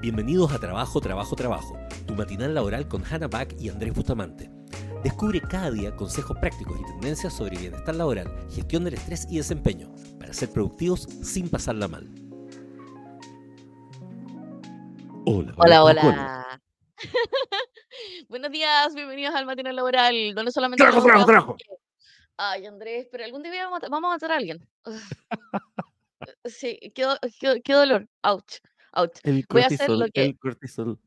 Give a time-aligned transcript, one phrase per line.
[0.00, 4.50] Bienvenidos a Trabajo, Trabajo, Trabajo, tu matinal laboral con Hannah Back y Andrés Bustamante.
[5.02, 9.92] Descubre cada día consejos prácticos y tendencias sobre bienestar laboral, gestión del estrés y desempeño,
[10.18, 12.08] para ser productivos sin pasarla mal.
[15.26, 15.84] Hola, hola.
[15.84, 16.62] hola.
[18.28, 20.82] Buenos días, bienvenidos al matinal laboral, donde solamente...
[20.82, 21.56] Trabajo, trabajo, trabajo.
[22.36, 24.66] Ay, Andrés, pero algún día vamos a matar a alguien.
[26.44, 27.06] Sí, qué,
[27.62, 28.08] qué, dolor.
[28.22, 28.60] Ouch.
[29.22, 30.24] El Voy a hacer lo que.
[30.24, 30.98] El cortisol.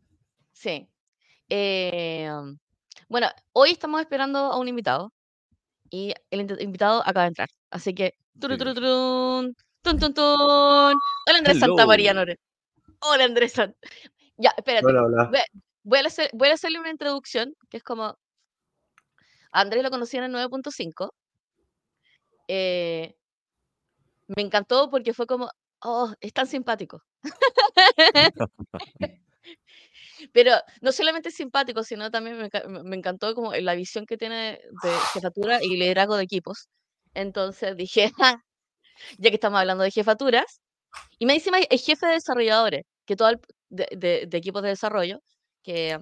[0.52, 0.90] Sí.
[1.50, 2.30] Eh,
[3.08, 5.14] bueno, hoy estamos esperando a un invitado
[5.90, 7.50] y el invitado acaba de entrar.
[7.70, 8.16] Así que.
[8.40, 12.40] Turu, turu, tun, tun, tun, Hola Andrés Santa María Nore.
[13.00, 13.78] Hola Andrés Santa.
[14.38, 14.86] Ya, espérate.
[14.86, 15.32] Hola, hola.
[15.84, 18.18] Voy, a hacer, voy a hacerle una introducción que es como.
[19.52, 21.12] Andrés lo conocí en el 9.5.
[22.50, 23.16] Eh,
[24.28, 25.50] me encantó porque fue como,
[25.82, 27.02] oh, es tan simpático.
[30.34, 34.92] Pero no solamente es simpático, sino también me, encantó como la visión que tiene de
[35.14, 36.70] jefatura y liderazgo de equipos.
[37.14, 38.12] Entonces dije,
[39.18, 40.62] ya que estamos hablando de jefaturas,
[41.20, 43.32] y me dice el jefe de desarrolladores, que todo
[43.70, 45.20] de, equipos de desarrollo,
[45.64, 46.00] que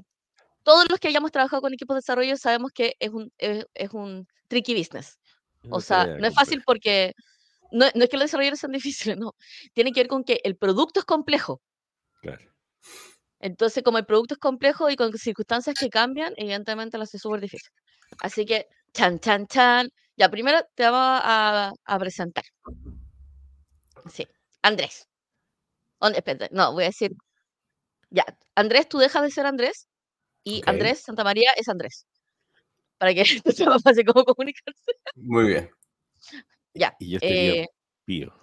[0.64, 3.92] todos los que hayamos trabajado con equipos de desarrollo sabemos que es un, es, es
[3.92, 5.18] un tricky business.
[5.70, 7.14] O sea, no es fácil porque
[7.72, 9.36] no, es que los desarrolladores sean difíciles, no.
[9.74, 11.62] Tiene que ver con que el producto es complejo.
[12.22, 12.52] Claro.
[13.40, 17.42] Entonces, como el producto es complejo y con circunstancias que cambian, evidentemente lo hace súper
[17.42, 17.70] difícil.
[18.22, 19.90] Así que, chan, chan, chan.
[20.18, 22.44] Ya, primero te vamos a, presentar.
[24.12, 24.28] Sí,
[24.62, 25.08] Andrés.
[26.02, 27.12] Espérate, no, voy a decir.
[28.10, 29.88] Ya, Andrés, tú dejas de ser Andrés
[30.44, 32.06] y Andrés Santa María es Andrés.
[32.98, 34.94] Para que esto sea más fácil como comunicarse.
[35.16, 35.70] Muy bien.
[36.76, 36.96] Ya.
[37.00, 37.68] Y yo estaría eh,
[38.06, 38.34] pío.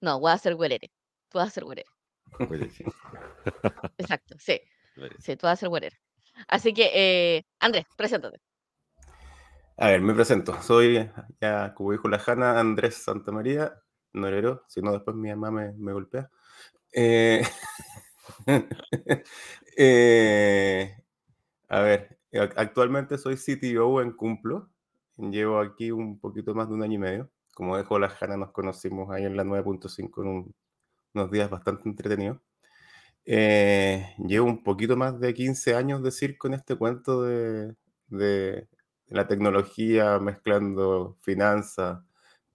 [0.00, 0.90] No, voy a hacer huelere.
[1.28, 1.88] Tú vas a hacer huelere.
[3.98, 4.60] Exacto, sí.
[5.20, 5.96] Sí, tú vas a hacer huelere.
[6.48, 8.40] Así que, eh, Andrés, preséntate.
[9.76, 10.60] A ver, me presento.
[10.60, 11.08] Soy,
[11.40, 13.80] ya como dijo la Jana, Andrés Santamaría,
[14.12, 16.28] norero, si no después mi mamá me, me golpea.
[16.92, 17.42] Eh,
[19.76, 20.96] eh,
[21.68, 22.18] a ver,
[22.56, 24.70] actualmente soy CTO en Cumplo,
[25.18, 27.30] Llevo aquí un poquito más de un año y medio.
[27.54, 30.54] Como dijo la Jana, nos conocimos ahí en la 9.5 en
[31.14, 32.38] unos días bastante entretenidos.
[33.24, 37.74] Eh, llevo un poquito más de 15 años de circo en este cuento de,
[38.08, 38.68] de
[39.08, 42.00] la tecnología mezclando finanzas.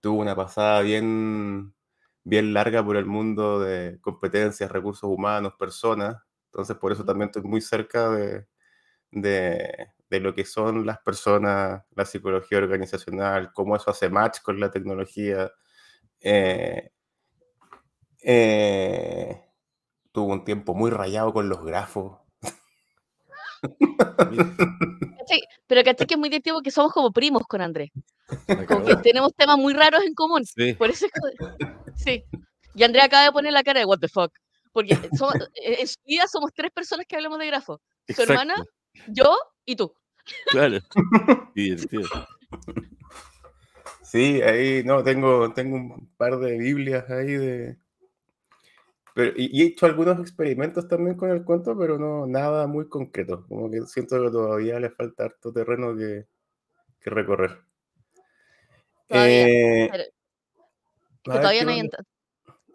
[0.00, 1.74] Tuve una pasada bien,
[2.24, 6.16] bien larga por el mundo de competencias, recursos humanos, personas.
[6.46, 8.46] Entonces, por eso también estoy muy cerca de,
[9.12, 14.60] de, de lo que son las personas, la psicología organizacional, cómo eso hace match con
[14.60, 15.50] la tecnología.
[16.20, 16.90] Eh,
[18.22, 19.44] eh,
[20.12, 22.18] tuvo un tiempo muy rayado con los grafos.
[25.66, 27.90] Pero caché que es muy divertido porque somos como primos con Andrés.
[28.68, 30.44] Como que tenemos temas muy raros en común.
[30.78, 31.06] Por eso
[31.96, 32.24] Sí.
[32.74, 34.32] Y Andrés acaba de poner la cara de what the fuck.
[34.72, 37.80] Porque en su vida somos tres personas que hablamos de grafos.
[38.08, 38.54] Su hermana,
[39.08, 39.94] yo y tú.
[40.50, 40.78] Claro.
[44.02, 47.76] Sí, ahí no, tengo, tengo un par de Biblias ahí de.
[49.12, 53.44] Pero, y, he hecho algunos experimentos también con el cuento, pero no nada muy concreto.
[53.48, 56.26] Como que siento que todavía le falta harto terreno que,
[57.00, 57.58] que recorrer.
[59.08, 60.12] Todavía, eh,
[61.24, 61.90] todavía, no, hay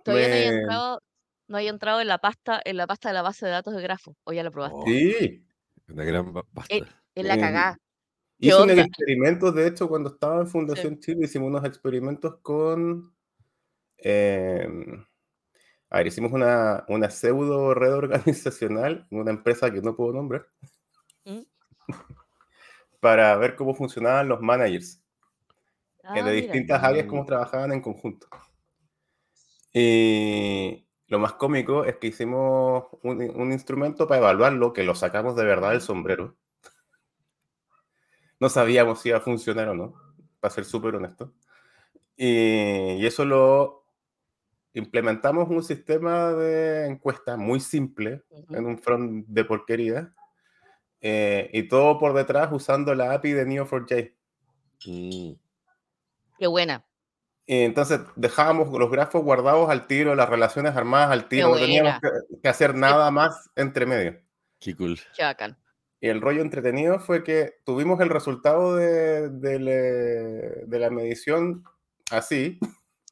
[0.03, 1.01] todavía no, hay entrado,
[1.47, 3.81] no hay entrado en la pasta, en la pasta de la base de datos de
[3.81, 4.17] grafo.
[4.25, 4.78] ¿O ya lo probaste?
[4.85, 5.45] sí.
[5.91, 6.75] Una gran pasta.
[6.75, 6.83] Eh,
[7.16, 7.77] en la cagada.
[8.39, 13.13] Hice unos experimentos, de hecho, cuando estaba en Fundación Chile, hicimos unos experimentos con.
[13.97, 15.05] Em,
[15.89, 20.47] a ver, hicimos una, una pseudo red organizacional, una empresa que no puedo nombrar,
[21.25, 21.41] ¿Mm?
[23.01, 25.01] para ver cómo funcionaban los managers
[26.03, 28.28] ah, de distintas áreas, cómo trabajaban en conjunto.
[29.73, 35.35] Y lo más cómico es que hicimos un, un instrumento para evaluarlo, que lo sacamos
[35.35, 36.38] de verdad del sombrero
[38.40, 39.94] no sabíamos si iba a funcionar o no,
[40.40, 41.34] para ser súper honesto.
[42.16, 43.85] Y, eso lo
[44.73, 50.14] implementamos un sistema de encuesta muy simple, en un front de porquería,
[51.02, 54.14] eh, y todo por detrás usando la API de Neo4j.
[54.85, 55.34] Mm.
[56.38, 56.85] Qué buena.
[57.49, 61.99] Y entonces dejábamos los grafos guardados al tiro, las relaciones armadas al tiro, no teníamos
[62.43, 64.22] que, hacer nada más entre medio.
[64.59, 64.99] Qué cool.
[65.16, 65.57] Qué bacán.
[65.99, 71.63] Y el rollo entretenido fue que tuvimos el resultado de, de, la medición
[72.11, 72.59] así.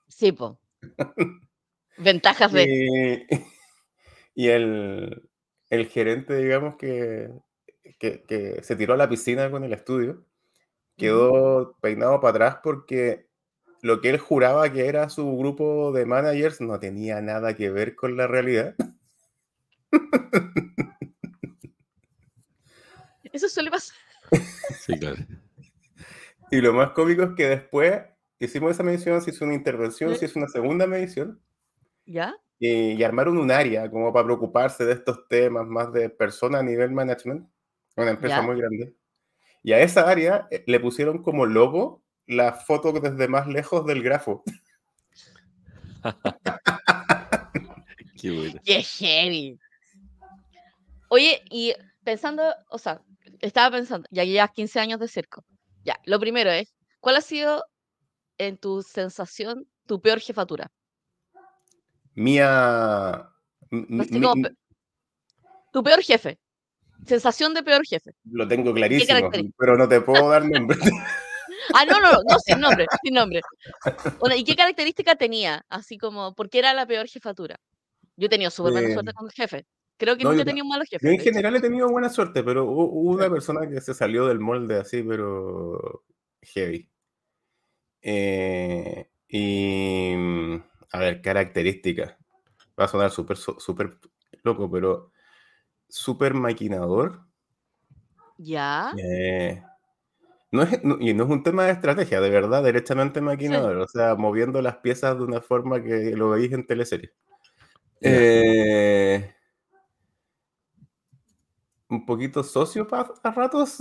[0.08, 0.60] Sí, po.
[1.98, 3.26] Ventajas de.
[4.36, 5.32] Y el,
[5.72, 7.32] el gerente, digamos, que,
[7.98, 10.28] que, que se tiró a la piscina con el estudio,
[10.96, 13.27] quedó peinado para atrás porque
[13.88, 17.96] lo que él juraba que era su grupo de managers no tenía nada que ver
[17.96, 18.76] con la realidad.
[23.34, 23.96] Eso suele pasar.
[24.80, 25.18] Sí, claro.
[26.50, 28.04] Y lo más cómico es que después
[28.40, 30.20] hicimos esa medición, se hizo una intervención, Sí.
[30.20, 31.42] se hizo una segunda medición
[32.06, 32.36] ¿Ya?
[32.58, 36.64] y, y armaron un área como para preocuparse de estos temas más de persona a
[36.64, 37.50] nivel management,
[37.98, 38.42] una empresa Ya.
[38.44, 38.96] muy grande.
[39.62, 44.04] Y a esa área eh, le pusieron como logo la foto desde más lejos del
[44.04, 44.44] grafo.
[48.22, 48.60] Qué bueno.
[48.64, 49.60] ¡Qué heavy!
[51.10, 53.02] Oye, y pensando, o sea,
[53.40, 55.44] estaba pensando, ya llevas 15 años de circo.
[55.84, 57.64] Ya, lo primero es, ¿cuál ha sido,
[58.38, 60.70] en tu sensación, tu peor jefatura?
[62.14, 63.30] Mía...
[63.70, 64.44] mi- mi-
[65.72, 66.40] tu peor jefe.
[67.06, 68.12] Sensación de peor jefe.
[68.26, 70.78] lo tengo clarísimo, pero no te puedo dar nombre.
[71.74, 73.42] Ah, no, no, no, sin nombre, sin nombre.
[74.20, 75.66] Bueno, ¿y qué característica tenía?
[75.70, 77.58] Así como, ¿por qué era la peor jefatura?
[78.18, 79.66] Yo he tenido súper buena Eh, suerte con el jefe.
[79.98, 81.06] Creo que no, nunca he tenido un malo jefe.
[81.08, 84.28] Yo en general he tenido buena suerte, pero hu- hubo una persona que se salió
[84.28, 86.04] del molde así, pero
[86.42, 86.90] heavy.
[88.02, 92.16] Eh, y mm, a ver, características.
[92.80, 93.98] Va a sonar súper súper
[94.44, 95.12] loco, pero
[95.90, 97.22] súper maquinador.
[98.38, 99.62] Ya, Eh,
[100.52, 103.78] no es, no- y no es un tema de estrategia, de verdad, derechamente maquinador.
[103.78, 107.12] O sea, moviendo las piezas de una forma que lo veis en teleseries.
[108.02, 109.34] Eh,
[111.90, 113.78] un poquito sociópata a ratos.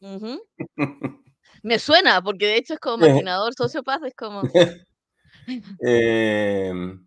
[1.62, 3.10] Me suena, porque de hecho es como Eh.
[3.10, 4.42] maquinador, sociópata, es como...
[5.82, 7.06] Em,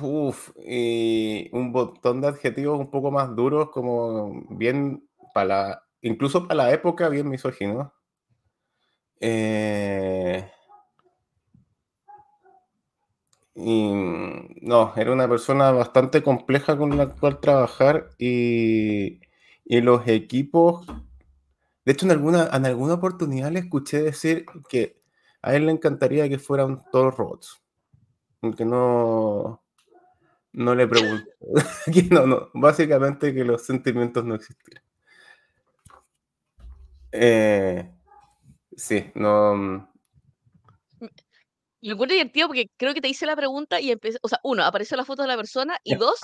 [0.00, 6.46] uf, y un montón de adjetivos un poco más duros, como bien para la, incluso
[6.46, 7.92] para la época, bien misóginos.
[9.20, 10.48] Eh,
[13.54, 13.92] y
[14.62, 19.20] no, era una persona bastante compleja con la cual trabajar y,
[19.64, 20.86] y los equipos.
[21.84, 25.00] De hecho, en alguna, en alguna oportunidad le escuché decir que
[25.42, 27.62] a él le encantaría que fueran todos robots.
[28.56, 29.62] Que no,
[30.52, 31.26] no le pregunto.
[32.10, 34.87] no, no, básicamente que los sentimientos no existieran.
[37.12, 37.90] Eh,
[38.76, 39.54] sí, no.
[39.54, 39.88] mm,
[41.80, 44.64] lo encuentro divertido porque creo que te hice la pregunta y empecé, o sea, uno,
[44.64, 46.20] apareció la foto de la persona y dos,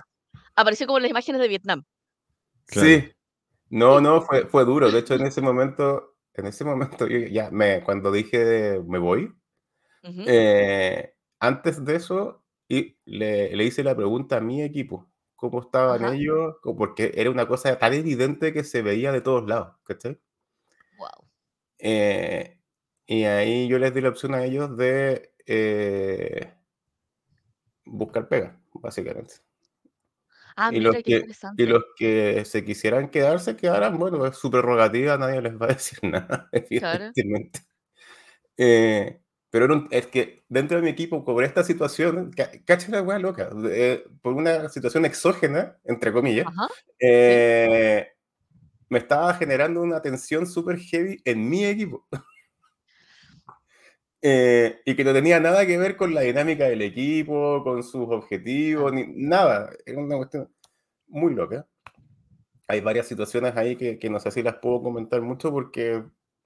[0.56, 1.84] apareció como las imágenes de Vietnam.
[2.66, 2.88] Claro.
[2.88, 3.12] Sí,
[3.70, 4.90] no, no, fue, fue duro.
[4.90, 9.32] De hecho, en ese momento, en ese momento, yo ya me, cuando dije me voy,
[10.26, 16.04] eh, antes de eso, y le, le hice la pregunta a mi equipo, cómo estaban
[16.04, 16.14] Ajá.
[16.14, 20.18] ellos, porque era una cosa tan evidente que se veía de todos lados, ¿cachai?
[21.78, 22.58] Eh,
[23.06, 26.54] y ahí yo les di la opción a ellos de eh,
[27.86, 29.36] buscar pega, básicamente.
[30.56, 31.26] Ah, Y los, mira, qué que,
[31.56, 33.98] y los que se quisieran quedar, se quedaran.
[33.98, 37.14] Bueno, es su prerrogativa, nadie les va a decir nada, Claro.
[37.14, 37.60] evidentemente.
[38.56, 39.20] Eh,
[39.50, 43.18] pero un- es que dentro de mi equipo, por esta situación, ca- cacha la weá
[43.18, 46.46] loca, eh, por una situación exógena, entre comillas,
[47.00, 48.13] eh,
[48.94, 52.06] me estaba generando una tensión súper heavy en mi equipo.
[54.26, 58.08] Eh, y que no tenía nada que ver con la dinámica del equipo, con sus
[58.08, 59.70] objetivos, ni nada.
[59.84, 60.50] Era una cuestión
[61.08, 61.68] muy loca.
[62.66, 66.02] Hay varias situaciones ahí que, que no sé si las puedo comentar mucho porque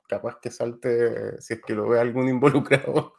[0.08, 3.14] capaz que salte si es que lo ve algún involucrado.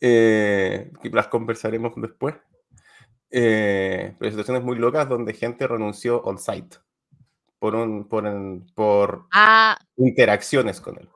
[0.00, 2.36] Eh, las conversaremos después.
[3.28, 6.76] Eh, pero situaciones muy locas donde gente renunció on-site
[7.64, 11.08] por, un, por, un- por Ah, interacciones con él.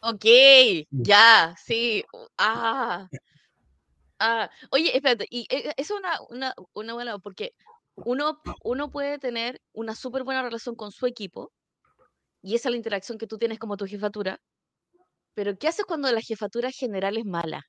[0.00, 0.24] ok,
[0.90, 2.02] ya, sí.
[2.36, 3.06] Ah,
[4.18, 4.50] ah.
[4.70, 7.52] Oye, espérate, y eh, es una, una, una buena, porque
[7.94, 11.52] uno, uno puede tener una súper buena relación con su equipo,
[12.42, 14.40] y esa es la interacción que tú tienes como tu jefatura,
[15.34, 17.62] pero ¿qué haces cuando la jefatura general es mala?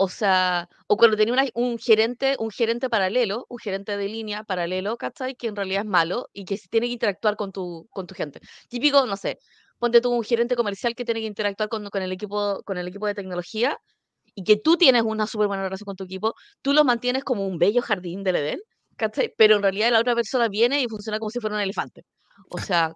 [0.00, 4.44] O sea, o cuando tenía una- un gerente, un gerente paralelo, un gerente de línea
[4.44, 5.34] paralelo, ¿cachai?
[5.34, 8.40] Que en realidad es malo y que tiene que interactuar con tu, con tu gente.
[8.68, 9.38] Típico, no sé,
[9.78, 12.86] ponte tú un gerente comercial que tiene que interactuar con, con el equipo, con el
[12.88, 13.76] equipo de tecnología
[14.34, 17.46] y que tú tienes una súper buena relación con tu equipo, tú lo mantienes como
[17.46, 18.60] un bello jardín del Edén,
[18.96, 19.34] ¿cachai?
[19.36, 22.04] Pero en realidad la otra persona viene y funciona como si fuera un elefante.
[22.50, 22.92] O sea,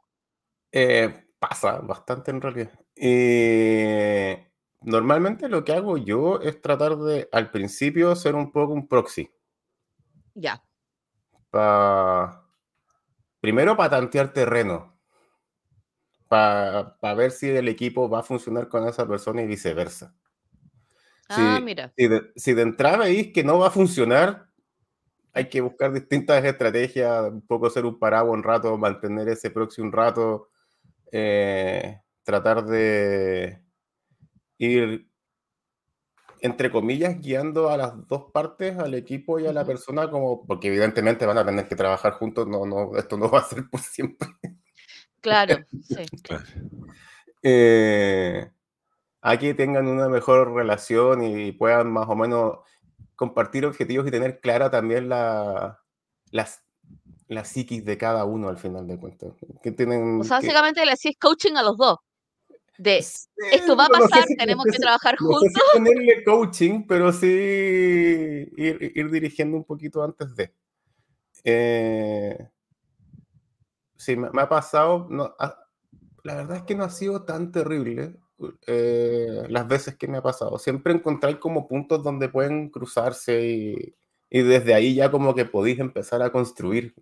[0.71, 2.73] Eh, pasa bastante en realidad.
[2.97, 4.52] Eh,
[4.85, 9.31] normalmente lo que hago yo es tratar de, al principio, ser un poco un proxy.
[10.35, 10.63] Ya.
[11.51, 12.47] Pa...
[13.41, 14.99] Primero para tantear terreno.
[16.29, 20.15] Para ver si el equipo va a funcionar con esa persona y viceversa.
[21.29, 21.93] Ah, mira.
[21.97, 24.49] Si de, si de entrada veis que no va a funcionar,
[25.35, 29.81] hay que buscar distintas estrategias, un poco ser un paraguas un rato, mantener ese proxy
[29.81, 30.51] un rato,
[31.11, 33.63] eh, tratar de
[34.59, 35.09] ir,
[36.41, 40.69] entre comillas, guiando a las dos partes, al equipo y a la persona, como, porque
[40.69, 43.81] evidentemente van a tener que trabajar juntos, no, no, esto no va a ser por
[43.81, 44.29] siempre.
[45.21, 46.05] Claro, sí.
[46.23, 46.45] Claro.
[47.43, 48.51] Eh,
[49.21, 52.59] a que tengan una mejor relación y puedan más o menos
[53.15, 55.81] compartir objetivos y tener clara también la,
[56.33, 56.65] las,
[57.29, 59.33] la psiquis de cada uno al final de cuentas.
[59.63, 61.99] Que tienen, o sea, básicamente le hacís coaching a los dos.
[62.79, 65.53] De esto va a pasar, tenemos que trabajar juntos.
[65.55, 70.55] No ponerle coaching, pero sí ir, ir, dirigiendo un poquito antes de.
[71.45, 72.49] Eh,
[73.97, 75.07] sí, me, me, ha pasado.
[75.11, 75.35] No,
[76.25, 78.17] la verdad es que no ha sido tan terrible.
[78.67, 80.59] Eh, las veces que me ha pasado.
[80.59, 83.95] Siempre encontráis como puntos donde pueden cruzarse y,
[84.31, 86.95] y, desde ahí ya como que podéis empezar a construir.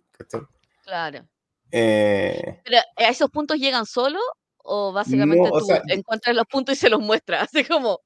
[0.83, 1.27] Claro.
[1.71, 4.19] Eh, ¿Pero a esos puntos llegan solo
[4.63, 7.43] o básicamente no, o tú sea, encuentras los puntos y se los muestras?
[7.53, 7.99] Así como...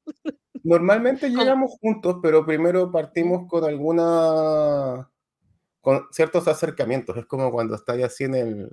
[0.63, 5.09] Normalmente llegamos juntos, pero primero partimos con alguna...
[5.81, 7.15] con ciertos acercamientos.
[7.17, 8.69] Es como cuando estáis así en el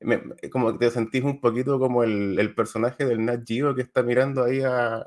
[0.00, 0.20] me,
[0.50, 4.44] como te sentís un poquito como el, el, personaje del Nat Geo que está mirando
[4.44, 5.04] ahí a...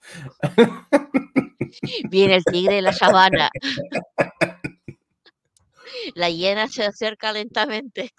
[2.10, 3.50] Viene el tigre de la sabana.
[6.14, 8.12] La hiena se acerca lentamente.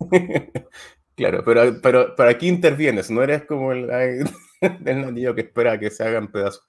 [1.14, 3.88] Claro, pero, pero, pero aquí intervienes, no eres como el,
[4.60, 6.66] el Nat Geo que espera que se hagan pedazos.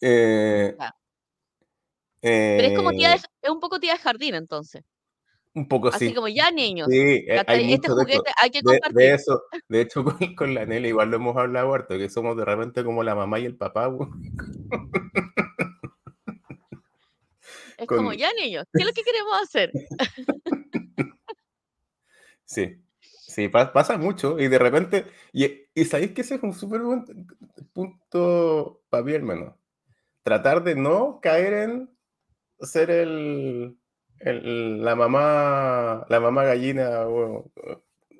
[0.00, 0.94] Eh, ah.
[2.20, 4.84] Pero es como tía de, es un poco tía de jardín entonces.
[5.54, 6.14] Un poco Así sí.
[6.14, 6.88] como ya niños.
[6.90, 8.30] Sí, hay este juguete esto.
[8.40, 8.94] hay que de, compartir.
[8.94, 12.36] de eso, de hecho, con, con la Nelly igual lo hemos hablado harto, que somos
[12.36, 13.90] de repente como la mamá y el papá.
[17.78, 19.72] Es con- como ya niños, ¿qué es lo que queremos hacer?
[22.44, 22.76] Sí,
[23.34, 26.82] sí, pa- pasa mucho y de repente, y, y sabéis que ese es un súper
[26.82, 27.04] buen
[27.72, 29.58] punto para mí, hermano.
[30.24, 31.90] Tratar de no caer en
[32.60, 33.78] ser el,
[34.20, 37.06] el- la mamá, la mamá gallina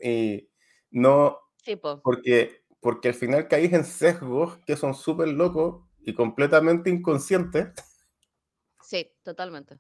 [0.02, 0.49] y
[0.90, 2.02] no, Sí, po.
[2.02, 7.73] porque, porque al final caís en sesgos que son súper locos y completamente inconscientes.
[8.83, 9.78] Sí, totalmente.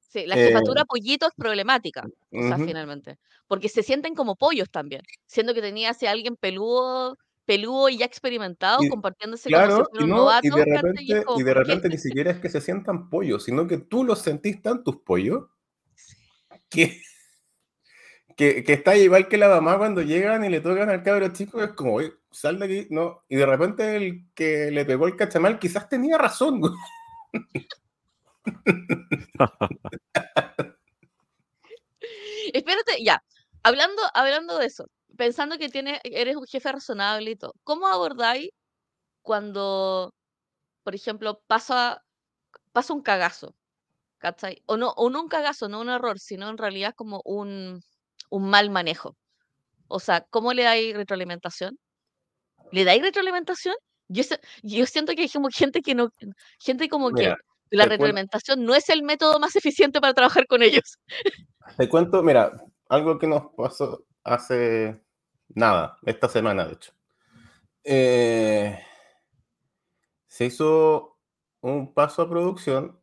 [0.00, 2.66] Sí, la Eh, jefatura pollito es problemática, o sea, ujú.
[2.66, 3.18] finalmente.
[3.46, 7.16] Porque se sienten como pollos también, siendo que tenía ese alguien peludo,
[7.46, 10.64] peludo y ya experimentado, Y- compartiéndose como si Claro, y, un no, novato, y de
[10.66, 10.74] ¿cachai?
[10.74, 10.82] Y
[11.12, 14.04] repente, como, y de repente ni siquiera es que se sientan pollos, sino que tú
[14.04, 15.44] los sentís tan tus pollos
[16.70, 17.00] que,
[18.36, 21.62] que, que está igual que la mamá cuando llegan y le tocan al cabro chico,
[21.62, 23.24] es como, "Oye, sal de aquí, no.
[23.28, 26.60] Y de repente el que le pegó el cachamal quizás tenía razón.
[26.60, 26.72] güey.
[32.54, 33.22] Espérate, ya.
[33.62, 34.86] Hablando, hablando de eso,
[35.16, 38.50] pensando que tiene, eres un jefe razonable y todo, ¿cómo abordáis
[39.22, 40.12] cuando,
[40.84, 42.02] por ejemplo, pasa,
[42.72, 43.54] pasa un cagazo?
[44.18, 44.62] ¿Cachai?
[44.66, 47.80] O no, o no un cagazo, no un error, sino en realidad como un,
[48.30, 49.16] un mal manejo.
[49.88, 51.78] O sea, ¿cómo le dais retroalimentación?
[52.72, 53.74] ¿Le dais retroalimentación?
[54.08, 54.22] Yo,
[54.62, 56.10] yo siento que hay como gente que no,
[56.58, 57.36] gente como que Mira,
[57.70, 60.98] la te cuento- retroalimentación no es el método más eficiente para trabajar con ellos.
[61.76, 62.52] Te cuento, mira,
[62.88, 65.00] algo que nos pasó hace
[65.48, 66.92] nada, esta semana de hecho.
[67.84, 68.78] Eh,
[70.26, 71.16] se hizo
[71.60, 72.98] un paso a producción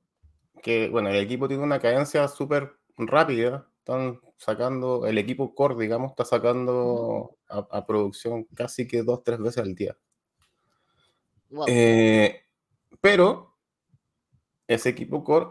[0.62, 3.68] que, bueno, el equipo tiene una cadencia súper rápida.
[3.80, 9.40] Están sacando, el equipo core, digamos, está sacando a, a producción casi que dos, tres
[9.40, 9.96] veces al día.
[11.50, 11.66] Wow.
[11.68, 12.42] Eh,
[13.02, 13.56] pero
[14.68, 15.50] ese equipo core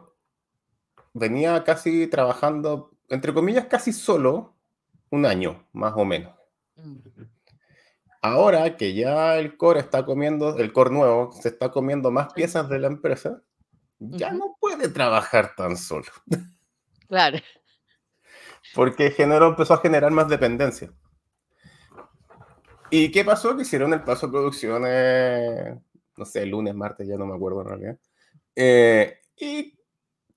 [1.13, 4.55] venía casi trabajando, entre comillas, casi solo
[5.11, 6.35] un año, más o menos.
[6.77, 6.99] Mm.
[8.23, 12.69] Ahora que ya el core está comiendo, el core nuevo, se está comiendo más piezas
[12.69, 13.43] de la empresa,
[13.99, 16.07] ya no puede trabajar tan solo,
[17.09, 17.39] Claro.
[18.75, 20.91] porque generó, empezó a generar más dependencia.
[22.91, 23.57] ¿Y qué pasó?
[23.57, 25.77] Que hicieron el paso a producciones,
[26.17, 27.99] no sé, lunes, martes, ya no me acuerdo en realidad.
[28.57, 29.79] Eh, y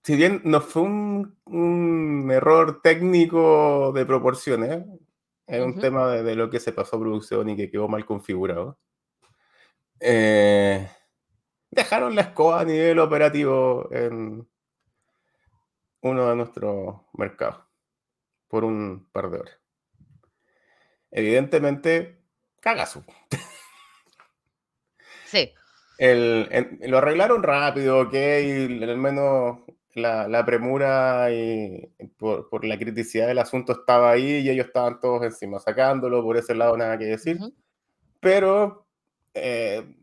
[0.07, 4.85] si bien no fue un, un error técnico de proporciones,
[5.45, 8.05] es un tema de, de lo que se pasó a producción y que quedó mal
[8.05, 8.79] configurado.
[9.99, 10.89] eh,
[11.69, 14.47] dejaron la escoba a nivel operativo en
[15.99, 17.65] uno de nuestros mercados
[18.47, 19.59] por un par de horas.
[21.11, 22.21] Evidentemente,
[22.61, 23.03] cagazo.
[25.25, 25.53] Sí.
[25.97, 29.67] El, lo arreglaron rápido, ok, al menos
[29.97, 34.99] la, la premura y por, por la criticidad del asunto estaba ahí y ellos estaban
[34.99, 37.37] todos encima sacándolo, por ese lado nada que decir.
[37.37, 37.53] Ujú.
[38.19, 38.87] Pero
[39.33, 39.95] eh,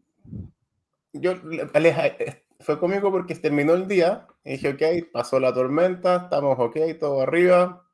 [1.12, 5.52] yo le- les- eh, fue cómico porque terminó el día y dije, ok, pasó la
[5.52, 7.86] tormenta, estamos ok, todo arriba.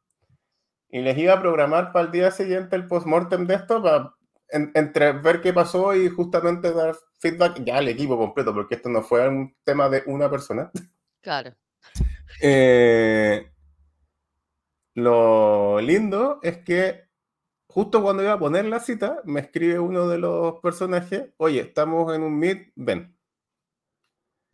[0.91, 4.15] Y les iba a programar para el día siguiente el postmortem de esto, para
[4.49, 8.89] en- entre ver qué pasó y justamente dar feedback ya al equipo completo, porque esto
[8.89, 10.71] no fue un tema de una persona.
[11.21, 11.55] Claro.
[12.41, 13.51] Eh,
[14.95, 17.09] lo lindo es que
[17.67, 22.15] justo cuando iba a poner la cita, me escribe uno de los personajes, oye, estamos
[22.15, 23.17] en un meet, ven.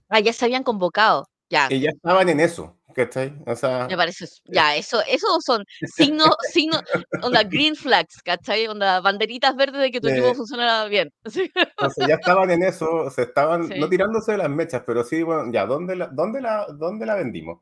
[0.08, 1.26] Ah, ya se habían convocado.
[1.48, 3.34] Ya, Y ya estaban en eso, ¿cachai?
[3.46, 4.24] O sea, me parece.
[4.24, 6.82] s- Ya, eso, eso son signos, signos,
[7.20, 8.66] onda, green flags, ¿cachai?
[8.68, 11.12] Onda, banderitas verdes de que tu equipo Eh, funciona bien.
[11.30, 11.50] Sí.
[11.78, 13.90] entonces ya estaban en eso, se estaban, no Sí.
[13.90, 17.60] tirándose de las mechas, pero sí, bueno, ya, ¿dónde la, dónde la, dónde la vendimos?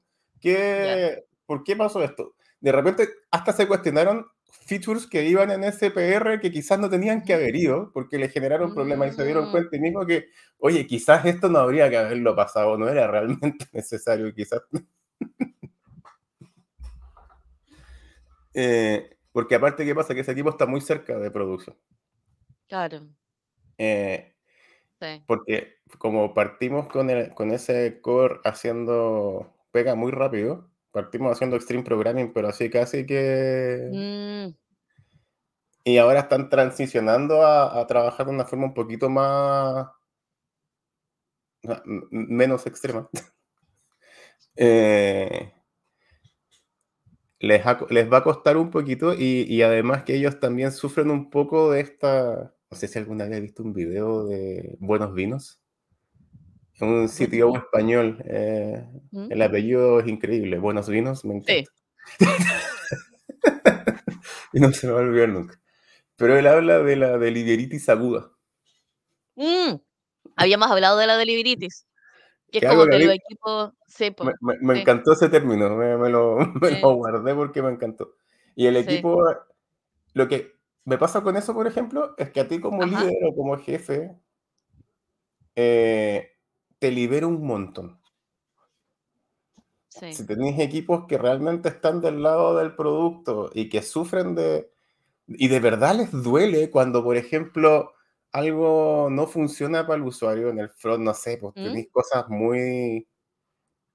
[0.77, 0.99] Ya.
[0.99, 2.35] ¿Qué, ¿Por qué pasó esto?
[2.61, 4.27] De repente hasta se cuestionaron
[4.67, 8.73] features que iban en SPR que quizás no tenían que haber ido porque le generaron
[8.73, 10.27] problemas y se dieron Mm, cuenta y mismo que,
[10.59, 14.63] oye, quizás esto no habría que haberlo pasado, no era realmente necesario, quizás.
[18.55, 20.15] Eh, porque aparte, ¿qué pasa?
[20.15, 21.77] Que ese equipo está muy cerca de producción.
[22.69, 23.09] claro,
[23.79, 24.33] Eh,
[25.01, 25.23] sí.
[25.27, 31.83] porque como partimos con, el- con ese core haciendo pega muy rápido, partimos haciendo extreme
[31.83, 33.89] programming, pero así casi que...
[33.93, 34.55] Mm,
[35.87, 39.89] Y ahora están transicionando a, a trabajar de una forma un poquito más...
[42.11, 43.09] menos extrema.
[44.57, 45.53] Eh,
[47.41, 51.11] les, ha- les va a costar un poquito y, y además que ellos también sufren
[51.11, 52.55] un poco de esta...
[52.71, 55.61] No sé si alguna vez has visto un video de Buenos Vinos.
[56.81, 58.23] Un bueno, sitio español.
[58.27, 59.31] eh, ¿Mm?
[59.31, 60.59] el apellido es increíble.
[60.59, 61.65] Buenos Vinos, me Sí.
[61.65, 61.71] encanta.
[64.53, 65.61] Y no se me va a olvidar nunca.
[66.17, 68.31] Pero él habla de la deliberitis aguda.
[69.37, 69.77] Mm,
[70.37, 71.87] Habíamos hablado de la deliberitis,
[72.61, 73.73] que es como mí los equipos.
[73.87, 75.71] Sí, me, po, me- me sí, encantó ese término.
[75.77, 76.37] Me, me lo,
[76.97, 78.15] guardé porque me encantó.
[78.57, 79.23] Y el equipo,
[80.15, 83.15] lo que me pasa con eso, por ejemplo, es que a ti como Ajá, líder
[83.27, 84.17] o como jefe,
[85.57, 86.31] eh,
[86.79, 88.01] te libera un montón.
[89.89, 94.71] Si tenéis equipos que realmente están del lado del producto y que sufren de,
[95.29, 97.94] y de verdad les duele cuando, por ejemplo,
[98.35, 101.63] algo no funciona para el usuario en el front, no sé, pues ¿Mm?
[101.63, 103.09] tenéis cosas muy,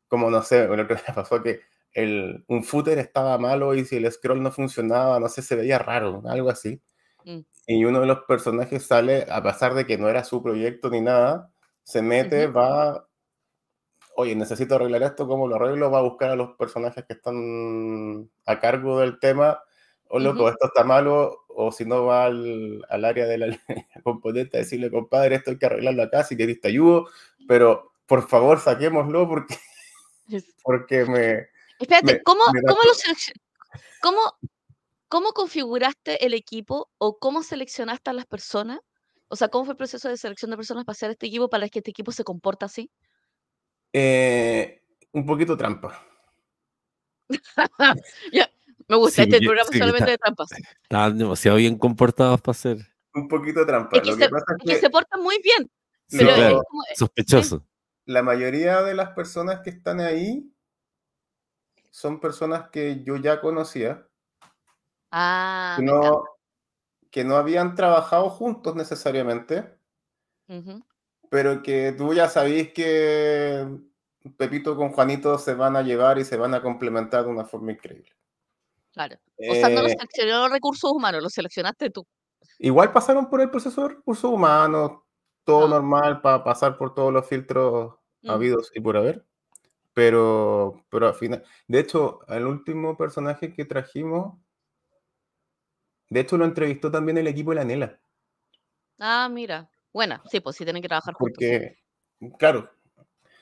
[0.08, 1.62] como no sé, el otro día pasó que
[1.94, 5.80] el, un footer estaba malo y si el scroll no funcionaba, no sé, se veía
[5.80, 6.82] raro, algo así.
[7.26, 10.90] Mm, Y uno de los personajes sale, a pesar de que no era su proyecto
[10.92, 11.52] ni nada,
[11.84, 13.08] se mete, va,
[14.16, 15.92] oye, necesito arreglar esto, ¿cómo lo arreglo?
[15.92, 19.62] Va a buscar a los personajes que están a cargo del tema,
[20.10, 20.50] o loco, ujú.
[20.50, 23.60] esto está malo, o si no va al, al área de la
[24.04, 27.08] componente a decirle, compadre, esto hay que arreglarlo acá, si querés te ayudo,
[27.48, 29.56] pero por favor saquémoslo porque,
[30.64, 31.48] porque me,
[31.80, 32.92] Espérate, me, ¿cómo, me cómo lo?
[34.02, 34.20] ¿Cómo,
[35.08, 38.80] cómo configuraste el equipo o cómo seleccionaste a las personas?
[39.30, 41.70] O sea, ¿cómo fue el proceso de selección de personas para hacer este equipo, para
[41.70, 42.90] que este equipo se comporta así?
[43.94, 44.82] eh,
[45.14, 46.06] un poquito trampa.
[48.34, 48.50] Ya,
[48.90, 50.50] me gusta, Sí, este programa sí, solamente está- de trampas.
[50.84, 52.78] estaban demasiado bien comportados para ser
[53.14, 53.98] Un poquito trampa.
[53.98, 55.68] Es que, Lo que se, pasa es que es se portan muy bien,
[56.10, 56.64] que Sí, pero es lo- claro.
[56.68, 56.96] como, eh, sí.
[56.96, 57.62] sospechosos.
[58.06, 60.52] la mayoría de las personas que están ahí
[61.92, 64.08] son personas que yo ya conocía,
[65.12, 66.24] Ah, que no,
[67.12, 69.76] que no habían trabajado juntos necesariamente,
[71.30, 73.68] pero que tú ya sabís que
[74.38, 77.72] Pepito con Juanito se van a llevar y se van a complementar de una forma
[77.72, 78.10] increíble.
[78.94, 79.18] Claro.
[79.50, 82.06] O sea, no los Eh, los recursos humanos, los seleccionaste tú.
[82.60, 85.02] igual pasaron por el proceso de recursos humanos,
[85.46, 89.26] todo Ah, normal para pasar por todos los filtros mm, habidos y por haber,
[89.94, 94.40] pero, pero al final, de hecho, el último personaje que trajimos,
[96.10, 98.00] de hecho lo entrevistó también el equipo de la Nela,
[99.00, 99.70] Ah, mira.
[99.94, 101.78] Buena, sí, pues sí tienen que trabajar juntos, porque,
[102.38, 102.70] claro,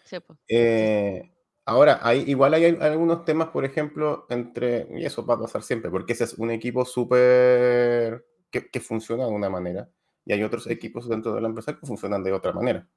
[0.06, 0.40] Sí, pues.
[0.50, 1.32] Eh,
[1.68, 5.62] ahora, hay, igual hay al- algunos temas, por ejemplo, entre, y eso va a pasar
[5.62, 9.90] siempre, porque ese es un equipo súper, que, que funciona de una manera,
[10.26, 12.88] y hay otros equipos dentro de la empresa que funcionan de otra manera.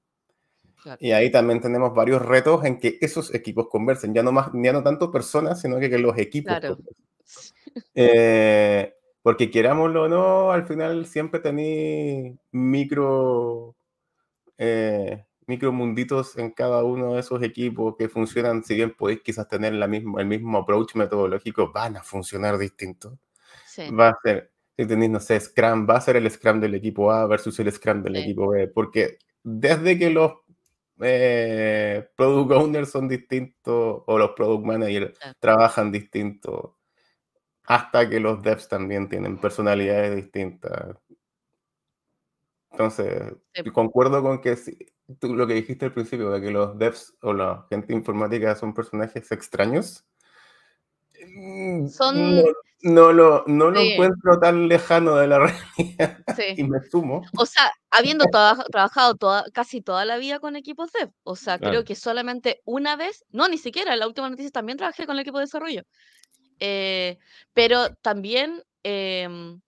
[0.99, 4.73] Y ahí también tenemos varios retos en que esos equipos conversen, ya no, más, ya
[4.73, 6.59] no tanto personas, sino que, que los equipos.
[6.59, 6.79] Claro.
[7.95, 13.77] Eh, porque querámoslo o no, al final siempre tenéis micro,
[14.57, 19.49] eh, micro munditos en cada uno de esos equipos que funcionan, si bien podéis quizás
[19.49, 23.19] tener la misma, el mismo approach metodológico, van a funcionar distintos.
[23.99, 27.11] Va a ser, si tenéis, no sé, Scrum, va a ser el Scrum del equipo
[27.11, 30.33] A versus el Scrum del equipo B, porque desde que los
[31.01, 36.73] eh, product owners son distintos o los product managers trabajan distintos
[37.65, 40.97] hasta que los devs también tienen personalidades distintas.
[42.71, 43.35] Entonces,
[43.73, 44.57] concuerdo con que
[45.19, 48.75] tú, lo que dijiste al principio, de que los devs o la gente informática son
[48.75, 50.05] personajes extraños.
[51.37, 52.45] Mm, son,
[52.83, 55.39] no lo, no lo encuentro tan lejano de la
[55.77, 56.25] realidad
[56.57, 57.23] y me sumo.
[57.37, 58.25] O sea, habiendo
[58.71, 62.97] trabajado toda, casi toda la vida con equipos dev, o sea, creo que solamente una
[62.97, 65.83] vez, no, ni siquiera, la última noticia también trabajé con el equipo de desarrollo.
[66.59, 67.19] Eh,
[67.53, 69.61] pero también, em,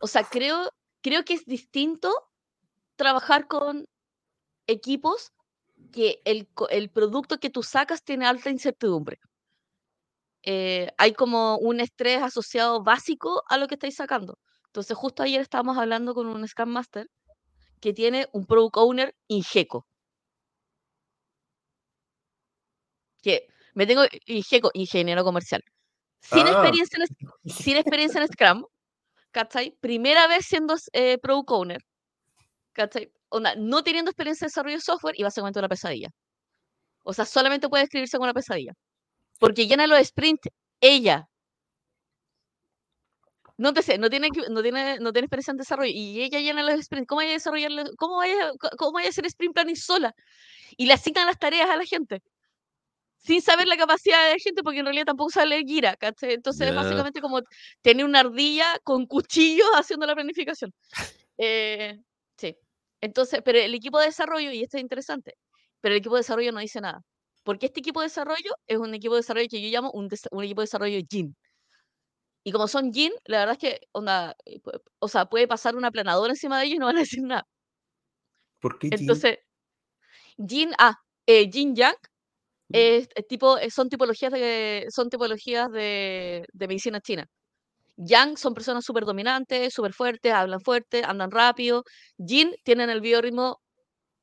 [0.00, 0.70] o sea, creo,
[1.02, 2.29] creo que es distinto
[3.00, 3.86] trabajar con
[4.66, 5.32] equipos
[5.90, 9.18] que el, el producto que tú sacas tiene alta incertidumbre.
[10.42, 14.38] Eh, hay como un estrés asociado básico a lo que estáis sacando.
[14.66, 17.08] Entonces, justo ayer estábamos hablando con un Scrum Master
[17.80, 19.86] que tiene un Product Owner ingeco.
[23.22, 25.62] Que me tengo ingeco, ingeniero comercial.
[26.20, 26.50] Sin, ah.
[26.50, 28.66] experiencia en, sin experiencia en Scrum,
[29.30, 29.74] ¿cachai?
[29.80, 31.82] Primera vez siendo eh, Product Owner,
[32.82, 33.12] ¿cachai?
[33.58, 36.08] no teniendo experiencia en desarrollo de software y básicamente una pesadilla.
[37.04, 38.72] O sea, solamente puede escribirse con una pesadilla.
[39.38, 40.48] Porque llena los sprints
[40.80, 41.28] ella.
[43.56, 46.62] No te sé, no tiene, no tiene, no tiene experiencia en desarrollo y ella llena
[46.62, 47.06] los sprints.
[47.06, 50.14] ¿Cómo vaya a desarrollar, cómo vaya, cómo vaya a hacer sprint planning sola?
[50.76, 52.22] Y le asignan las tareas a la gente
[53.20, 56.68] sin saber la capacidad de la gente, porque en realidad tampoco sabe leer Gira, Entonces
[56.68, 57.42] es básicamente como
[57.82, 60.72] tener una ardilla con cuchillos haciendo la planificación.
[61.42, 61.98] Eh,
[62.36, 62.54] sí.
[63.00, 65.36] Entonces, pero el equipo de desarrollo, y esto es interesante,
[65.80, 67.02] pero el equipo de desarrollo no dice nada.
[67.44, 70.60] Porque este equipo de desarrollo es un equipo de desarrollo que yo llamo un, equipo
[70.60, 71.34] de desarrollo Jin.
[72.44, 74.60] Y como son Jin, la verdad es que, onda, eh,
[74.98, 77.46] o sea, puede pasar una planadora encima de ellos y no van a decir nada.
[78.60, 79.38] ¿Por qué Entonces,
[80.46, 81.96] Jin, ah, eh, Jin Yang,
[83.28, 87.26] tipo, eh, son tipologías de, son tipologías de, de medicina china.
[88.00, 91.84] Yang son personas súper dominantes, súper fuertes, hablan fuerte, andan rápido.
[92.18, 93.60] Jin tienen el biorritmo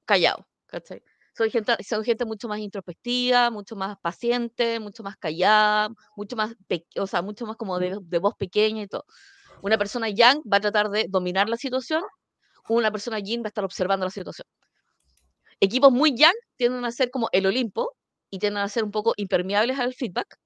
[0.06, 1.04] callado, ¿cachai?
[1.38, 6.56] son gente, son gente mucho más introspectiva, mucho más paciente, mucho más callada, mucho más,
[7.00, 9.06] o sea, mucho más como de, voz pequeña y todo.
[9.62, 12.02] Una persona yang va a tratar de dominar la situación,
[12.70, 14.48] una persona yin va a estar observando la situación.
[15.60, 17.92] Equipos muy yang tienden a ser como el Olimpo
[18.32, 20.38] y tienden a ser un poco impermeables al feedback,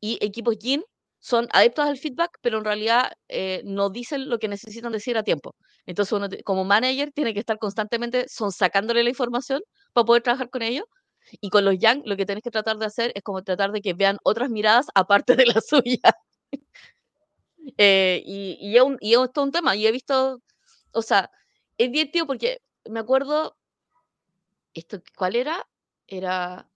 [0.00, 0.82] y equipos yin
[1.20, 5.22] son adeptos al feedback, pero en realidad eh, no dicen lo que necesitan decir a
[5.24, 5.56] tiempo.
[5.86, 9.60] Entonces uno como manager tiene que estar constantemente son sacándole la información
[9.92, 10.84] para poder trabajar con ellos.
[11.40, 13.82] Y con los yang lo que tienes que tratar de hacer es como tratar de
[13.82, 16.00] que vean otras miradas aparte de la suya.
[17.76, 19.76] Eh, y, y, es un, y es todo un tema.
[19.76, 20.40] Y he visto,
[20.92, 21.30] o sea,
[21.78, 23.56] es divertido porque me acuerdo,
[24.74, 25.66] esto, ¿cuál era?
[26.06, 26.68] Era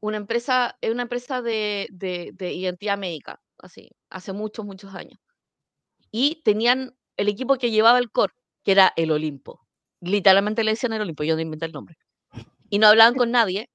[0.00, 5.18] una empresa, una empresa de, de, de identidad médica así, hace muchos, muchos años.
[6.10, 9.60] Y tenían el equipo que llevaba el core, que era el Olimpo.
[10.00, 11.96] Literalmente le decían el Olimpo, yo no inventé el nombre.
[12.70, 13.68] Y no hablaban con nadie,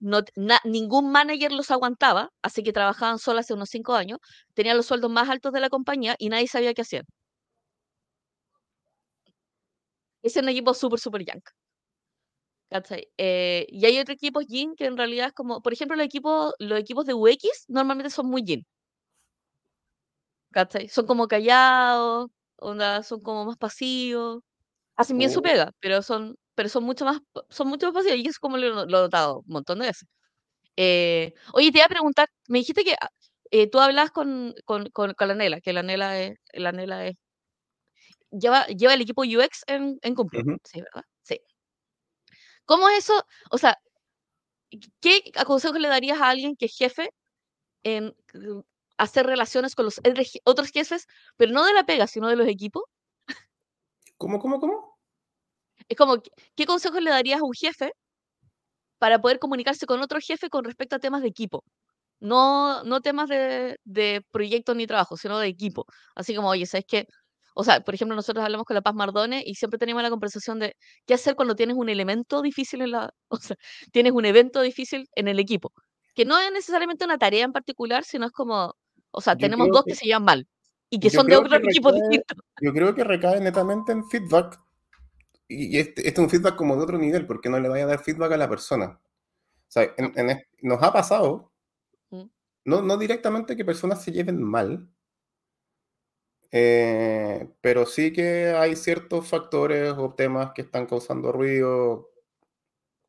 [0.65, 4.19] ningún manager los aguantaba, así que trabajaban solo hace unos cinco años,
[4.56, 7.06] tenían los sueldos más altos de la compañía y nadie sabía qué hacer.
[10.21, 11.41] Es un equipo súper, súper young.
[13.17, 16.54] Eh, y hay otro equipo Jin que en realidad es como, por ejemplo, los equipos,
[16.60, 18.65] los equipos de UX normalmente son muy Jin.
[20.89, 24.43] Son como callados, onda, son como más pasivos.
[24.95, 25.43] Hacen bien su oh.
[25.43, 28.17] pega, pero son, pero son mucho más, son mucho más pasivos.
[28.19, 30.07] Y es como lo, lo he notado un montón de veces.
[30.77, 33.09] Eh, oye, te iba a preguntar, me dijiste que ah,
[33.51, 37.15] eh, tú hablas con, con, con, la Nela, que la Nela es, la Nela es,
[38.31, 40.15] lleva, lleva el equipo UX en, en
[40.63, 41.03] Sí, ¿verdad?
[41.23, 41.39] Sí.
[42.65, 43.25] ¿Cómo es eso?
[43.51, 43.77] O sea,
[45.01, 47.09] ¿qué consejos le darías a alguien que es jefe
[47.83, 48.13] en
[48.97, 50.01] hacer relaciones con los
[50.43, 52.83] otros jefes, pero no de la pega, sino de los equipos.
[54.17, 54.97] ¿Cómo, cómo, cómo?
[55.88, 56.21] Es como,
[56.55, 57.91] ¿qué consejos le darías a un jefe
[58.97, 61.63] para poder comunicarse con otro jefe con respecto a temas de equipo?
[62.19, 65.86] No, no temas de, de proyectos ni trabajo, sino de equipo.
[66.15, 67.07] Así como, oye, ¿sabes qué?
[67.60, 70.60] O sea, por ejemplo, nosotros hablamos con la Paz Mardones y siempre teníamos la conversación
[70.60, 70.75] de
[71.07, 73.57] qué hacer cuando tienes un elemento difícil en la, o sea,
[73.91, 75.73] tienes un evento difícil en el equipo,
[76.13, 78.75] que no es necesariamente una tarea en particular, sino es como,
[79.17, 80.47] o sea, Yo tenemos dos que- que se llevan mal
[80.89, 81.51] y que son de otros
[81.82, 82.38] equipos distintos.
[82.62, 84.60] Yo creo que recae netamente en feedback.
[85.47, 87.88] Y este, este es un feedback como de otro nivel, porque no le vaya a
[87.88, 88.99] dar feedback a la persona.
[89.01, 91.51] O sea, en- en nos ha pasado,
[92.10, 92.23] Mm.
[92.65, 94.89] no, no directamente que personas se lleven mal,
[96.51, 102.10] eh, pero sí que hay ciertos factores o temas que están causando ruido,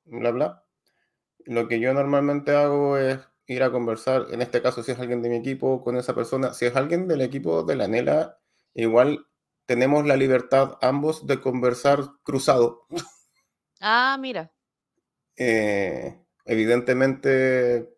[0.05, 0.65] bla, bla.
[1.45, 5.23] Lo que yo normalmente hago es ir a conversar, en este caso si es alguien
[5.23, 6.55] de mi equipo, con esa persona.
[6.55, 8.39] Si es alguien del equipo de la Nela,
[8.75, 9.27] igual
[9.67, 12.87] tenemos la libertad ambos de conversar cruzado.
[13.81, 14.53] Ah, mira.
[15.37, 17.89] Eh, evidentemente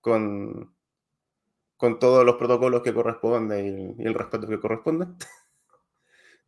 [0.00, 0.74] con,
[1.76, 5.06] con todos los protocolos que corresponden y, el- y el respeto que corresponde.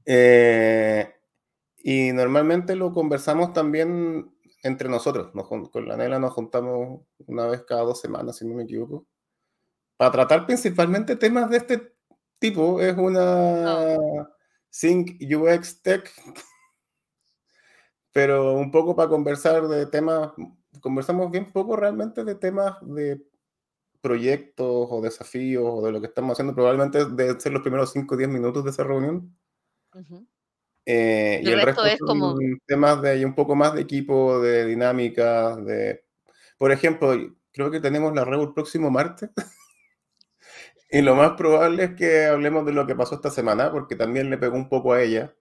[0.04, 1.14] Eh,
[1.78, 5.34] y normalmente lo conversamos también entre nosotros.
[5.34, 9.06] Nos con la Nela nos juntamos una vez cada dos semanas, si no me equivoco,
[9.96, 11.94] para tratar principalmente temas de este
[12.38, 12.80] tipo.
[12.80, 13.98] Es una
[14.70, 16.10] Sync UX Tech,
[18.12, 20.32] pero un poco para conversar de temas,
[20.80, 23.22] conversamos bien poco realmente de temas de
[24.00, 26.54] proyectos o desafíos o de lo que estamos haciendo.
[26.54, 29.36] Probablemente deben ser los primeros 5 o 10 minutos de esa reunión.
[29.94, 30.26] Ujú.
[30.86, 33.82] Eh, Y y el resto resto es como- temas de y un poco más de
[33.82, 36.04] equipo, de dinámica, de...
[36.58, 37.14] Por ejemplo,
[37.52, 39.30] creo que tenemos la reunión el próximo martes.
[40.90, 44.30] y lo más probable es que hablemos de lo que pasó esta semana, porque también
[44.30, 45.34] le pegó un poco a ella.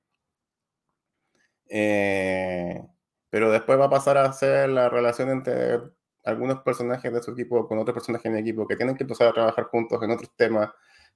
[1.70, 2.82] Eh,
[3.30, 5.80] pero después va a pasar a ser la relación entre
[6.24, 9.28] algunos personajes de su equipo con otros personajes en el equipo que tienen que empezar
[9.30, 10.70] a trabajar juntos en otros temas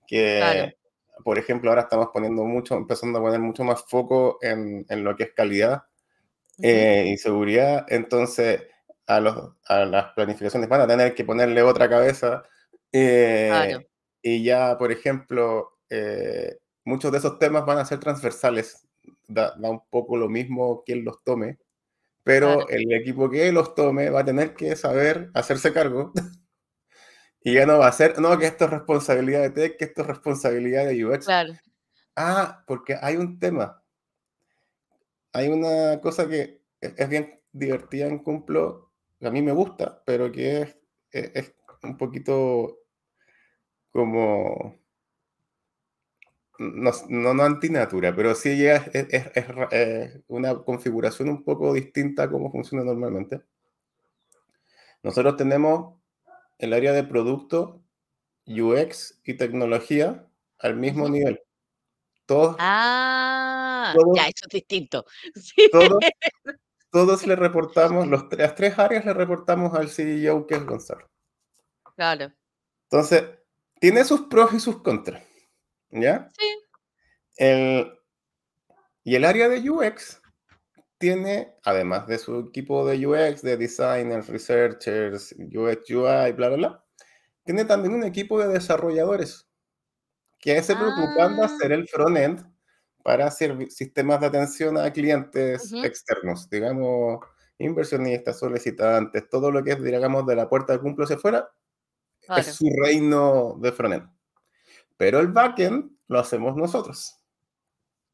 [0.07, 0.71] que, Claro.
[1.23, 5.15] Por ejemplo, ahora estamos poniendo mucho, empezando a poner mucho más foco en, en lo
[5.15, 5.83] que es calidad
[6.61, 7.85] eh, y seguridad.
[7.89, 8.63] Entonces,
[9.07, 12.43] a, los, a las planificaciones van a tener que ponerle otra cabeza.
[12.91, 13.85] eh, Claro.
[14.21, 18.87] Y ya, por ejemplo, eh, muchos de esos temas van a ser transversales.
[19.27, 21.59] Da, da un poco lo mismo quien los tome,
[22.23, 22.69] pero Claro.
[22.69, 26.11] el equipo que los tome va a tener que saber hacerse cargo.
[27.45, 30.01] y ya no va a ser, no, que esto es responsabilidad de tech, que esto
[30.01, 31.25] es responsabilidad de UX.
[31.25, 31.53] Claro.
[32.15, 33.83] Ah, porque hay un tema.
[35.31, 40.01] Hay una cosa que es, es bien divertida en Cumplo, que a mí me gusta,
[40.05, 40.77] pero que es,
[41.11, 41.53] es- es
[41.83, 42.79] un poquito
[43.91, 44.79] como.
[46.57, 51.29] No, no, no antinatura, pero sí ya es, es- es- es ra- eh, una configuración
[51.29, 53.41] un poco distinta a cómo funciona normalmente.
[55.03, 55.99] Nosotros tenemos
[56.57, 57.81] el área de producto,
[58.47, 60.27] UX y tecnología
[60.59, 61.41] al mismo nivel.
[62.25, 65.05] Todos Ah, Todos- ya, eso es distinto.
[65.35, 65.69] Sí.
[65.71, 65.99] todos,
[66.91, 71.09] todos le reportamos, los, las tres áreas le reportamos al CEO que es Gonzalo.
[71.95, 72.31] Claro.
[72.89, 73.23] Entonces,
[73.79, 75.23] tiene sus pros y sus contras.
[75.91, 76.29] ¿Ya?
[76.37, 76.47] Sí.
[77.37, 77.91] El,
[79.03, 80.21] y el área de UX
[81.05, 86.85] tiene, además de su equipo de UX, de designers, researchers, UX, UI, bla, bla, bla,
[87.43, 89.47] tiene también un equipo de desarrolladores
[90.39, 91.45] que se preocupan de Ah.
[91.45, 92.43] hacer el front-end
[93.03, 95.83] para servi- sistemas de atención a clientes Ujú.
[95.85, 97.19] externos, digamos,
[97.59, 101.47] inversionistas, solicitantes, todo lo que es, digamos, de la puerta de cumplo hacia afuera,
[102.25, 102.41] Claro.
[102.41, 104.09] es su reino de frontend.
[104.97, 107.15] Pero el backend lo hacemos nosotros.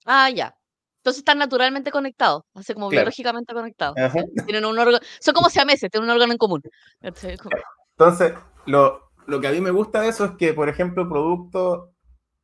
[0.05, 0.53] Ah, ya.
[1.01, 3.01] Entonces están naturalmente conectados, así como Claro.
[3.01, 3.95] biológicamente conectados.
[4.45, 6.61] Tienen un órgano, son como siameses, tienen un órgano en común.
[7.01, 8.33] Entonces,
[8.67, 11.91] lo, lo que a mí me gusta de eso es que, por ejemplo, producto,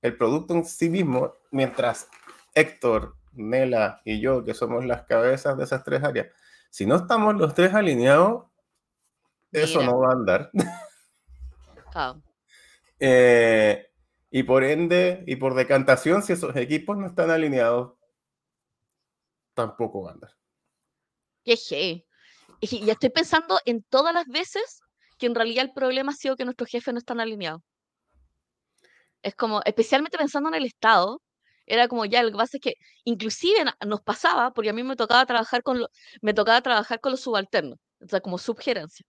[0.01, 2.09] el producto en sí mismo, mientras
[2.55, 6.27] Héctor, Nela y yo, que somos las cabezas de esas tres áreas,
[6.71, 8.45] si no estamos los tres alineados,
[9.51, 10.51] eso no va a andar.
[12.99, 13.87] Eh,
[14.29, 17.93] y por ende, y por decantación, si esos equipos no están alineados,
[19.57, 20.31] tampoco va a andar.
[21.43, 22.05] Heavy.
[22.61, 24.81] Y ya estoy pensando en todas las veces
[25.17, 27.61] que en realidad el problema ha sido que nuestros jefes no están alineados.
[29.23, 31.21] Es como, especialmente pensando en el Estado,
[31.65, 34.95] era como ya, lo que pasa es que inclusive nos pasaba, porque a mí me
[34.95, 35.89] tocaba trabajar con, lo-
[36.21, 39.05] me tocaba trabajar con los subalternos, o sea, como subgerencia.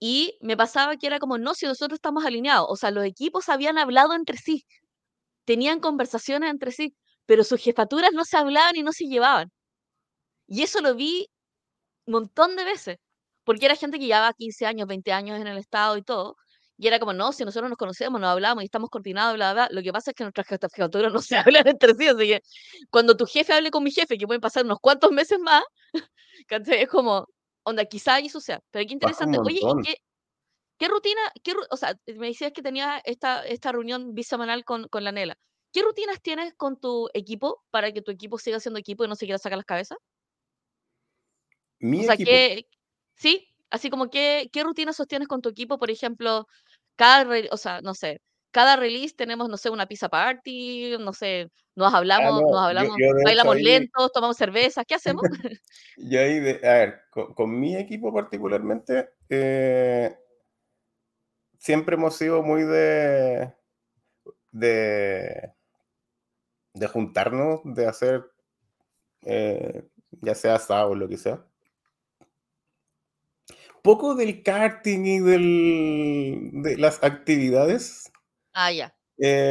[0.00, 3.48] Y me pasaba que era como, no, si nosotros estamos alineados, o sea, los equipos
[3.48, 4.66] habían hablado entre sí,
[5.44, 6.94] tenían conversaciones entre sí,
[7.26, 9.50] pero sus jefaturas no se hablaban y no se llevaban.
[10.46, 11.28] Y eso lo vi
[12.06, 12.98] un montón de veces,
[13.44, 16.36] porque era gente que llevaba 15 años, 20 años en el Estado y todo,
[16.78, 19.68] Y era como, no, si nosotros nos conocemos, nos hablamos y estamos coordinados, bla, bla,
[19.70, 22.42] lo que pasa es que nuestras jefaturas no se hablan entre sí, así que
[22.90, 25.64] cuando tu jefe hable con mi jefe, que pueden pasar unos cuantos meses más,
[26.48, 27.26] es como,
[27.64, 29.38] onda, quizá eso sea, pero qué interesante.
[29.40, 29.96] Oye, qué,
[30.78, 35.04] qué, rutina, qué, o sea, me decías que tenía esta, esta reunión bisemanal con, con
[35.04, 35.36] la Nela.
[35.72, 39.16] ¿Qué rutinas tienes con tu equipo para que tu equipo siga siendo equipo y no
[39.16, 39.98] se quiera sacar las cabezas?
[41.80, 42.30] Mi o sea, equipo.
[42.30, 42.66] ¿qué,
[43.16, 46.46] sí, así como qué, qué rutinas sostienes con tu equipo, por ejemplo,
[46.96, 48.20] cada, o sea, no sé,
[48.52, 52.58] cada release tenemos, no sé, una pizza party, no sé, nos Ah, hablamos, nos no,
[52.58, 55.22] hablamos, yo bailamos ahí, lentos, tomamos cerveza, ¿qué hacemos?
[55.96, 60.14] yo ahí de- a ver, con, con mi equipo particularmente, eh,
[61.58, 63.52] siempre hemos sido muy de,
[64.50, 65.52] de,
[66.82, 68.24] de juntarnos, de hacer,
[69.22, 69.84] eh,
[70.22, 71.44] ya sea asado o lo que sea.
[73.82, 78.10] Poco del karting y del, de las actividades.
[78.54, 78.94] ah, ya.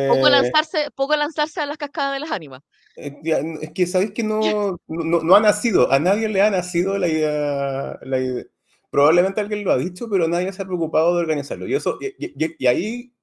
[0.07, 2.61] Poco eh, lanzarse, poco lanzarse a las cascadas de las ánimas.
[2.95, 3.13] Eh,
[3.61, 7.07] Es que sabéis que no, no, no ha nacido, a nadie le ha nacido la
[7.07, 8.45] idea, la idea.
[8.89, 11.67] Probablemente alguien lo ha dicho, pero nadie se ha preocupado de organizarlo.
[11.67, 13.13] Y, eso, y, y- y ahí,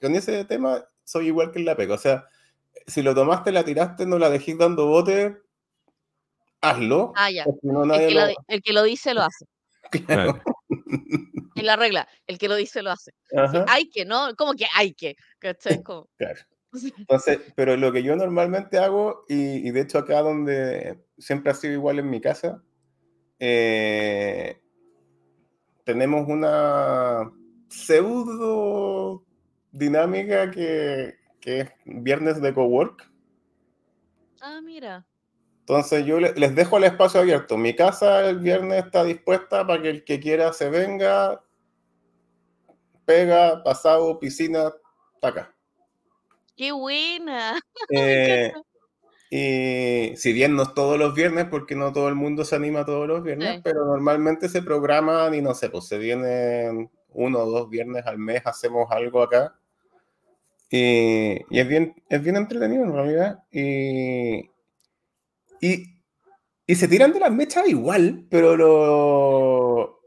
[0.00, 1.94] con ese tema, soy igual que en la pega.
[1.94, 2.26] O sea,
[2.88, 5.36] si lo tomaste, la tiraste, no la dejís dando bote,
[6.60, 7.12] hazlo.
[7.16, 7.44] Ah, ya.
[7.62, 9.44] no El que, lo, el que lo dice lo hace.
[10.06, 10.42] Claro.
[11.54, 12.06] Es la regla.
[12.26, 13.12] El que lo dice lo hace.
[13.30, 14.34] Sí, Ajá, hay que, ¿no?
[14.36, 15.16] ¿Cómo que hay que?
[15.38, 15.82] ¿Cachai?
[15.82, 16.40] Como- claro.
[16.98, 21.54] Entonces, pero lo que yo normalmente hago, y, y de hecho acá donde siempre ha
[21.54, 22.62] sido igual en mi casa,
[23.38, 24.60] eh,
[25.84, 27.30] tenemos una
[27.68, 29.24] pseudo
[29.72, 33.10] dinámica que, que es viernes de cowork.
[34.40, 35.06] Ah, mira.
[35.60, 37.56] Entonces yo le- les dejo el espacio abierto.
[37.58, 41.42] Mi casa el viernes está dispuesta para que el que quiera se venga,
[43.04, 44.72] pega, pasado, piscina,
[45.14, 45.54] está acá.
[46.56, 47.60] ¡Qué buena!
[47.90, 48.52] Eh,
[49.30, 52.84] y si bien no es todos los viernes, porque no todo el mundo se anima
[52.86, 53.60] todos los viernes, Sí.
[53.62, 58.18] pero normalmente se programan y no sé, pues se vienen uno o dos viernes al
[58.18, 59.57] mes, hacemos algo acá.
[60.70, 63.38] Y, y es, bien, es bien entretenido en realidad.
[63.50, 64.40] Y,
[65.60, 65.84] y,
[66.66, 70.00] y se tiran de las mechas igual, pero lo,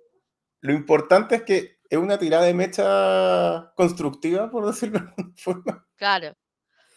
[0.61, 5.87] lo importante es que es una tirada de mecha constructiva, por decirlo de alguna forma.
[5.95, 6.33] Claro.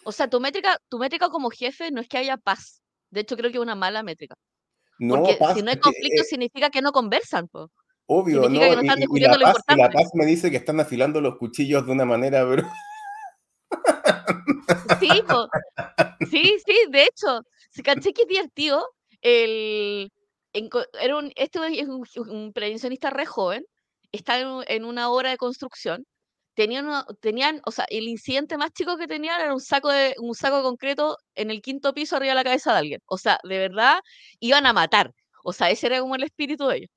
[0.05, 2.83] O sea, tu métrica, tu métrica como jefe no es que haya paz.
[3.11, 4.35] De hecho, creo que es una mala métrica.
[4.99, 7.71] No, Porque paz, si no hay conflicto, eh, significa que no conversan, po.
[8.07, 8.71] Obvio, Significa ¿no?
[8.71, 10.79] que no están y- y la lo paz, y la paz me dice que están
[10.79, 12.63] afilando los cuchillos de una manera, pero
[15.01, 15.09] Sí.
[16.31, 17.41] Sí, sí, de hecho.
[17.71, 18.89] Se caché que es divertido.
[19.21, 20.11] El,
[21.01, 23.65] era un, este es un, un prevencionista re joven.
[24.13, 26.05] Está en, un- en una obra de construcción.
[26.55, 26.89] Tenían,
[27.21, 30.63] tenían, o sea, el incidente más chico que tenían era un saco de, un saco
[30.63, 33.01] concreto en el quinto piso arriba de la cabeza de alguien.
[33.07, 33.99] O sea, de verdad,
[34.39, 35.11] iban a matar.
[35.43, 36.91] O sea, ese era como el espíritu de ellos.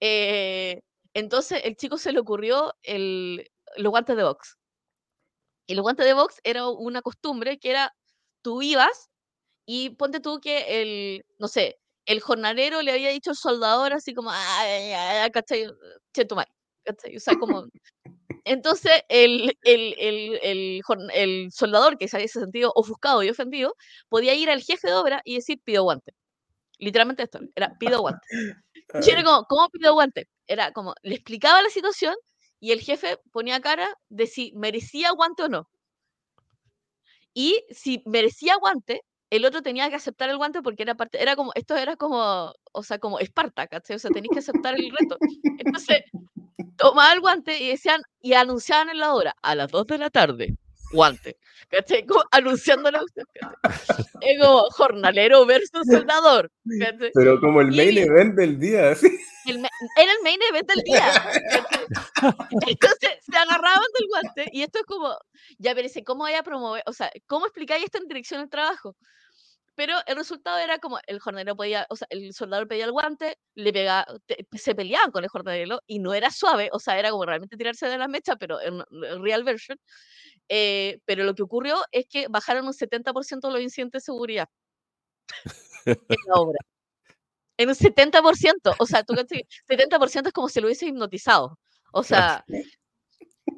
[0.00, 0.80] Eh,
[1.14, 3.46] entonces, el chico se le ocurrió el,
[3.76, 4.56] los guantes de box.
[5.66, 7.94] Y los guantes de box era una costumbre que era,
[8.42, 9.10] tú ibas
[9.66, 14.14] y ponte tú que el, no sé, el jornalero le había dicho al soldador así
[14.14, 15.66] como, ay, ay, ¿cachai?
[16.12, 16.50] Che, tu madre",
[16.84, 17.16] ¿cachai?
[17.16, 17.64] O sea, como,
[18.44, 20.82] entonces el, el, el, el,
[21.14, 23.74] el soldador que se había sentido ofuscado y ofendido
[24.08, 26.12] podía ir al jefe de obra y decir, pido guante.
[26.78, 28.26] Literalmente esto, era, pido guante.
[28.94, 30.28] Era como, ¿cómo pido guante?
[30.46, 32.14] Era como, le explicaba la situación
[32.64, 35.68] y el jefe ponía cara de si merecía guante o no.
[37.34, 41.36] Y si merecía guante, el otro tenía que aceptar el guante porque era parte, era
[41.36, 43.96] como, esto era como, o sea, como Esparta, ¿cachai?
[43.96, 45.18] O sea, tenéis que aceptar el reto.
[45.58, 46.04] Entonces,
[46.78, 50.08] tomaba el guante y decían, y anunciaban en la hora, a las 2 de la
[50.08, 50.56] tarde,
[50.94, 51.36] guante.
[51.70, 52.04] ¿Cachai?
[52.06, 54.04] Como anunciando la cuestión, ¿cachai?
[54.20, 56.50] Es como jornalero versus soldador.
[56.80, 57.10] ¿cachai?
[57.14, 59.06] pero como el main Y- event del día, así.
[59.46, 61.12] el era el main event del día.
[61.12, 62.32] ¿cachai?
[62.68, 65.16] Entonces se agarraban del guante y esto es como,
[65.58, 66.82] ya pero ¿cómo voy a promover?
[66.86, 68.96] O sea, ¿cómo explicáis esto en dirección al trabajo?
[69.76, 73.38] Pero el resultado era como el jornalero podía, o sea, el soldador pedía el guante,
[73.56, 77.10] le pegaba, te- se peleaban con el jornalero y no era suave, o sea, era
[77.10, 79.76] como realmente tirarse de la mecha, pero en, en real version.
[80.48, 84.48] Eh, pero lo que ocurrió es que bajaron un 70% los incidentes de seguridad
[85.86, 86.58] en la obra.
[87.56, 91.58] En un 70%, o sea, tú cachai, 70% es como si lo hubiese hipnotizado.
[91.92, 92.44] O sea,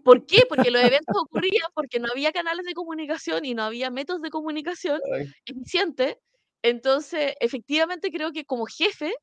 [0.05, 0.45] ¿por qué?
[0.49, 4.31] Porque los eventos ocurrían porque no había canales de comunicación y no había métodos de
[4.31, 5.01] comunicación
[5.47, 6.17] eficientes.
[6.63, 9.15] Entonces, efectivamente creo que como jefe,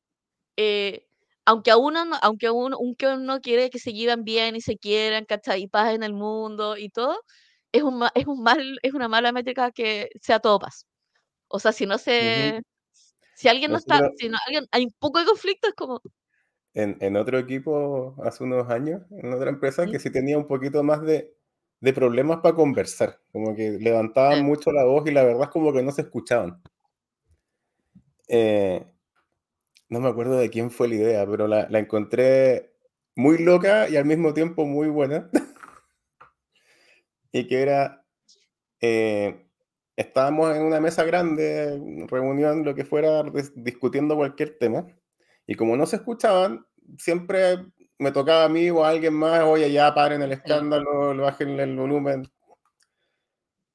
[0.56, 1.06] eh,
[1.46, 4.76] aunque a uno, no- aunque uno, aunque uno quiere que se lleven bien y se
[4.78, 5.62] quieran, ¿cachai?
[5.62, 7.18] Y paz en el mundo y todo,
[7.74, 10.86] es un, es un mal, es una mala métrica que sea todo paz.
[11.48, 12.62] O sea, si no se,
[13.34, 16.00] si alguien no está, si no, alguien, hay un poco de conflicto, es como,
[16.74, 20.82] en, en otro equipo hace unos años, en otra empresa, que sí tenía un poquito
[20.82, 21.34] más de,
[21.80, 24.44] de problemas para conversar, como que levantaban Sí.
[24.44, 26.62] mucho la voz y la verdad es como que no se escuchaban.
[28.28, 28.84] Eh,
[29.88, 32.74] no me acuerdo de quién fue la idea, pero la, la encontré
[33.16, 35.30] muy loca y al mismo tiempo muy buena.
[37.34, 38.06] y que era,
[38.80, 39.46] eh,
[39.96, 44.86] estábamos en una mesa grande, reunión, lo que fuera, dis- discutiendo cualquier tema,
[45.46, 46.66] y como no se escuchaban,
[46.98, 47.66] siempre
[47.98, 51.76] me tocaba a mí o a alguien más, oye, ya paren el escándalo, bajen el
[51.76, 52.24] volumen.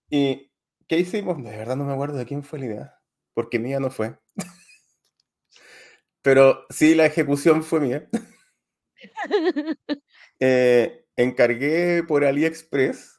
[0.10, 0.52] ¿Y
[0.88, 1.38] qué hicimos?
[1.44, 2.96] De verdad no me acuerdo de quién fue la idea,
[3.34, 4.18] porque mía no fue.
[6.22, 8.08] Pero sí, la ejecución fue mía.
[10.40, 13.19] Eh, encargué por AliExpress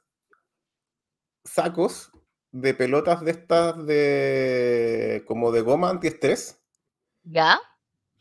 [1.45, 2.11] sacos
[2.53, 6.63] de pelotas de estas de como de goma antiestrés,
[7.23, 7.61] ¿Ya?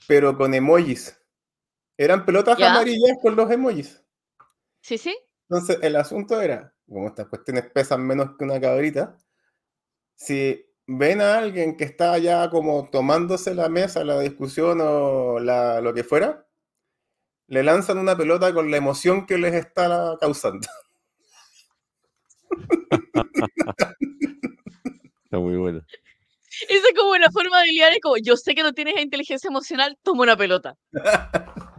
[0.07, 1.15] pero con emojis.
[1.97, 2.71] Eran pelotas ¿Ya?
[2.71, 4.03] amarillas con los emojis.
[4.81, 5.17] Sí, sí.
[5.49, 9.17] Entonces, el asunto era, como estas cuestiones pesan menos que una cabrita,
[10.15, 15.81] si ven a alguien que está ya como tomándose la mesa, la discusión o la-
[15.81, 16.47] lo que fuera,
[17.47, 20.67] le lanzan una pelota con la emoción que les está causando.
[25.23, 25.81] Está muy bueno.
[26.67, 29.47] Esa es como una forma de lidiar, es como, yo sé que no tienes inteligencia
[29.47, 30.75] emocional, toma una pelota.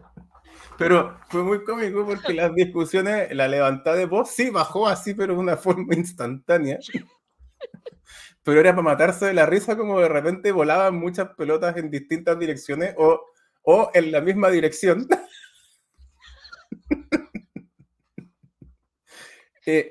[0.79, 5.35] Pero fue muy cómico porque las discusiones, la levantada de voz sí bajó así, pero
[5.35, 6.79] de una forma instantánea.
[8.43, 12.39] Pero era para matarse de la risa, como de repente volaban muchas pelotas en distintas
[12.39, 13.21] direcciones o,
[13.63, 15.07] o en la misma dirección.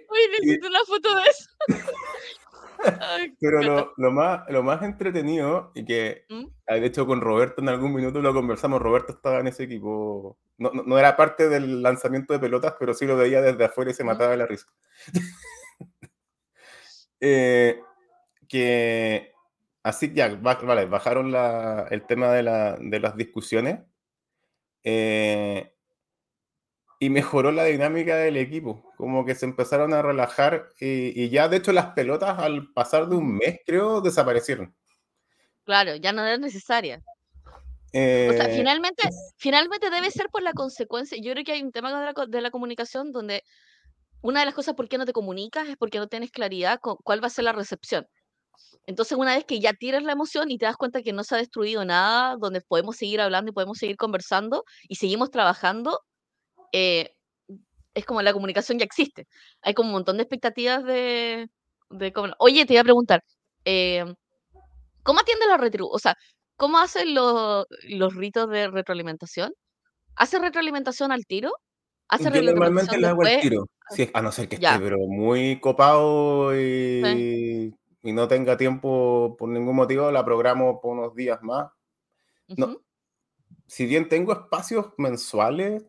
[0.10, 1.50] Uy, necesito una foto de eso.
[3.02, 6.46] Ay, pero lo, lo más, lo más entretenido, y que ¿Mm?
[6.68, 10.38] ah, de hecho con Roberto en algún minuto lo conversamos, Roberto estaba en ese equipo,
[10.58, 13.92] no, no, no era parte del lanzamiento de pelotas, pero sí lo veía desde afuera
[13.92, 14.08] y se ¿Mm?
[14.08, 14.66] mataba de la risa.
[17.22, 17.82] Eh,
[18.48, 19.34] que
[19.84, 23.80] así ya, va- vale, bajaron la- el tema de, la- de las discusiones
[24.86, 25.74] eh,
[27.00, 31.48] y mejoró la dinámica del equipo, como que se empezaron a relajar y, y ya
[31.48, 34.76] de hecho las pelotas al pasar de un mes creo desaparecieron.
[35.64, 36.98] Claro, ya no es necesaria.
[36.98, 39.04] O sea, Eh, finalmente,
[39.38, 41.18] finalmente debe ser por la consecuencia.
[41.22, 43.44] Yo creo que hay un tema de la, de la comunicación donde
[44.22, 46.98] una de las cosas por qué no te comunicas es porque no tienes claridad con
[47.04, 48.06] cuál va a ser la recepción.
[48.86, 51.36] Entonces, una vez que ya tienes la emoción y te das cuenta que no se
[51.36, 56.00] ha destruido nada, donde podemos seguir hablando y podemos seguir conversando y seguimos trabajando,
[56.72, 57.16] eh,
[57.94, 59.28] es como la comunicación ya existe.
[59.62, 61.50] Hay como un montón de expectativas de...
[61.90, 63.24] de cómo- Oye, te iba a preguntar,
[63.66, 64.06] eh,
[65.04, 65.88] ¿cómo atiende la retro?
[65.88, 66.16] O sea,
[66.56, 69.54] ¿cómo hacen los, los ritos de retroalimentación?
[70.16, 71.54] ¿Hace retroalimentación al tiro?
[72.08, 75.60] ¿Hace yo normalmente la hago al tiro, si- a no ser que esté pero muy
[75.60, 77.74] copado Sí.
[78.02, 81.72] y, y no tenga tiempo por ningún motivo, la programo por unos días más.
[82.48, 82.78] No,
[83.68, 85.86] si bien tengo espacios mensuales,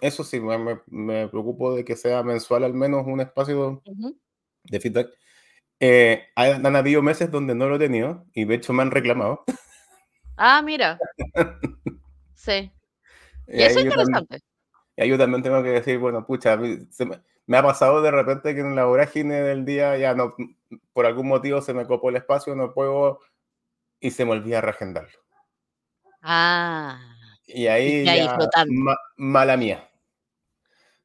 [0.00, 4.18] eso sí, me, me- me preocupo de que sea mensual al menos un espacio Ujú.
[4.64, 5.08] de feedback.
[5.80, 8.90] Eh, hay- han habido meses donde no lo he tenido y de hecho me han
[8.90, 9.44] reclamado.
[10.36, 10.98] Ah, mira.
[12.34, 12.70] Sí.
[13.48, 14.38] Y Y eso es yo también, interesante.
[14.96, 18.10] y yo también tengo que decir, bueno, pucha, mí se me, me ha pasado de
[18.12, 20.34] repente que en la vorágine del día ya no,
[20.92, 23.20] por algún motivo se me copó el espacio, no puedo
[24.00, 25.18] y se me olvida reagendarlo.
[26.22, 27.00] Ah,
[27.46, 28.36] Y y ahí que ahí ya,
[28.68, 29.87] ma- mala mía.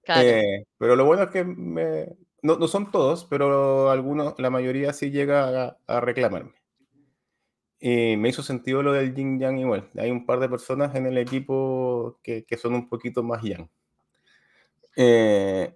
[0.03, 0.21] Claro.
[0.21, 2.07] Eh, pero lo bueno es que me,
[2.41, 6.53] no, no son todos, pero algunos, la mayoría sí llega a, a reclamarme.
[7.79, 9.89] Y me hizo sentido lo del yin yang igual.
[9.97, 13.69] Hay un par de personas en el equipo que, que son un poquito más yang.
[14.95, 15.73] Eh,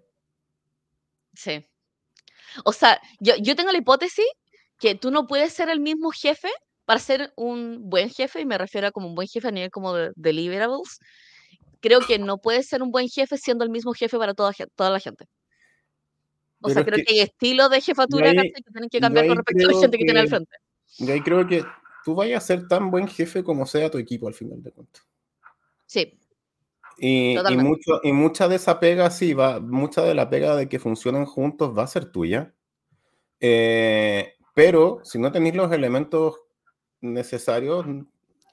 [1.34, 1.64] Sí.
[2.66, 4.26] O sea, yo, yo tengo la hipótesis
[4.80, 6.50] que tú no puedes ser el mismo jefe
[6.86, 9.72] para ser un buen jefe, y me refiero a como un buen jefe a nivel
[9.72, 11.00] como de deliverables.
[11.80, 14.90] Creo que no puedes ser un buen jefe siendo el mismo jefe para toda, toda
[14.90, 15.28] la gente.
[16.62, 19.28] O pero sea, creo que que hay estilos de jefatura ahí, que tienen que cambiar
[19.28, 20.58] con respecto a la gente que tiene al que, frente.
[20.98, 21.64] yo ahí creo que
[22.04, 25.04] tú vayas a ser tan buen jefe como sea tu equipo al final de cuentas.
[25.86, 26.20] Sí,
[26.98, 30.68] Y, y, mucho, y mucha de esa pega, sí, va, mucha de la pega de
[30.68, 32.54] que funcionen juntos va a ser tuya.
[33.40, 36.36] Eh, pero si no tenéis los elementos
[37.02, 37.86] necesarios,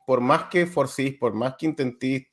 [0.07, 2.27] por más que forcéis, por más que intentéis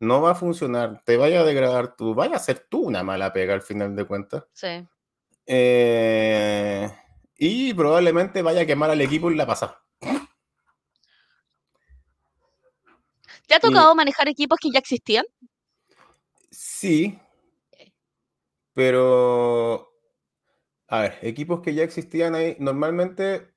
[0.00, 3.32] no va a funcionar, te vaya a degradar tú, vaya a ser tú una mala
[3.32, 4.44] pega al final de cuentas.
[4.52, 4.86] Sí.
[5.46, 6.90] Eh,
[7.36, 9.82] y probablemente vaya a quemar al equipo en la pasada.
[13.46, 15.24] ¿Te ha tocado manejar equipos que ya existían?
[16.50, 17.18] Sí,
[18.74, 19.96] pero,
[20.88, 23.54] a ver, equipos que ya existían ahí, normalmente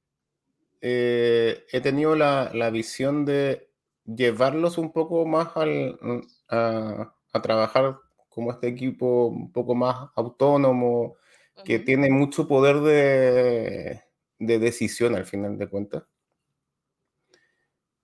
[0.80, 3.67] eh, he tenido la, visión de
[4.08, 6.00] llevarlos un poco más al,
[6.50, 7.98] a, trabajar
[8.30, 11.16] como este equipo un poco más autónomo,
[11.64, 14.02] que tiene mucho poder de,
[14.40, 16.04] de decisión al final de cuentas.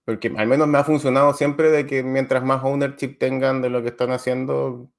[0.06, 3.82] Porque al menos me ha funcionado siempre de que mientras más ownership tengan de lo
[3.82, 4.92] que están haciendo,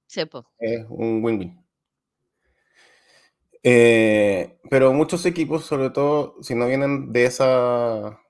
[0.58, 1.64] es un win-win.
[3.62, 8.20] Eh, pero muchos equipos, sobre todo si no vienen de esa,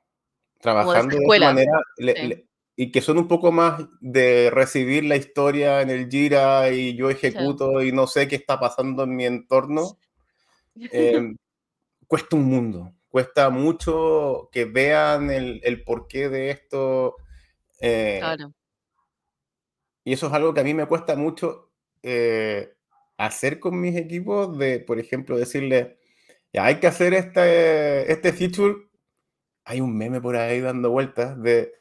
[0.60, 1.80] trabajando de, esa manera,
[2.76, 7.10] y que son un poco más de recibir la historia en el Gira y yo
[7.10, 9.98] ejecuto y no sé qué está pasando en mi entorno,
[10.92, 11.36] em,
[12.06, 17.14] cuesta un mundo cuesta mucho que vean el, porqué de esto.
[17.80, 18.52] Eh, claro.
[20.02, 21.70] Y eso es algo que a mí me cuesta mucho
[22.02, 22.74] eh,
[23.16, 26.00] hacer con mis equipos, de, por ejemplo, decirle,
[26.52, 28.88] ya hay que hacer este, este feature.
[29.64, 31.72] Hay un meme por ahí dando vueltas de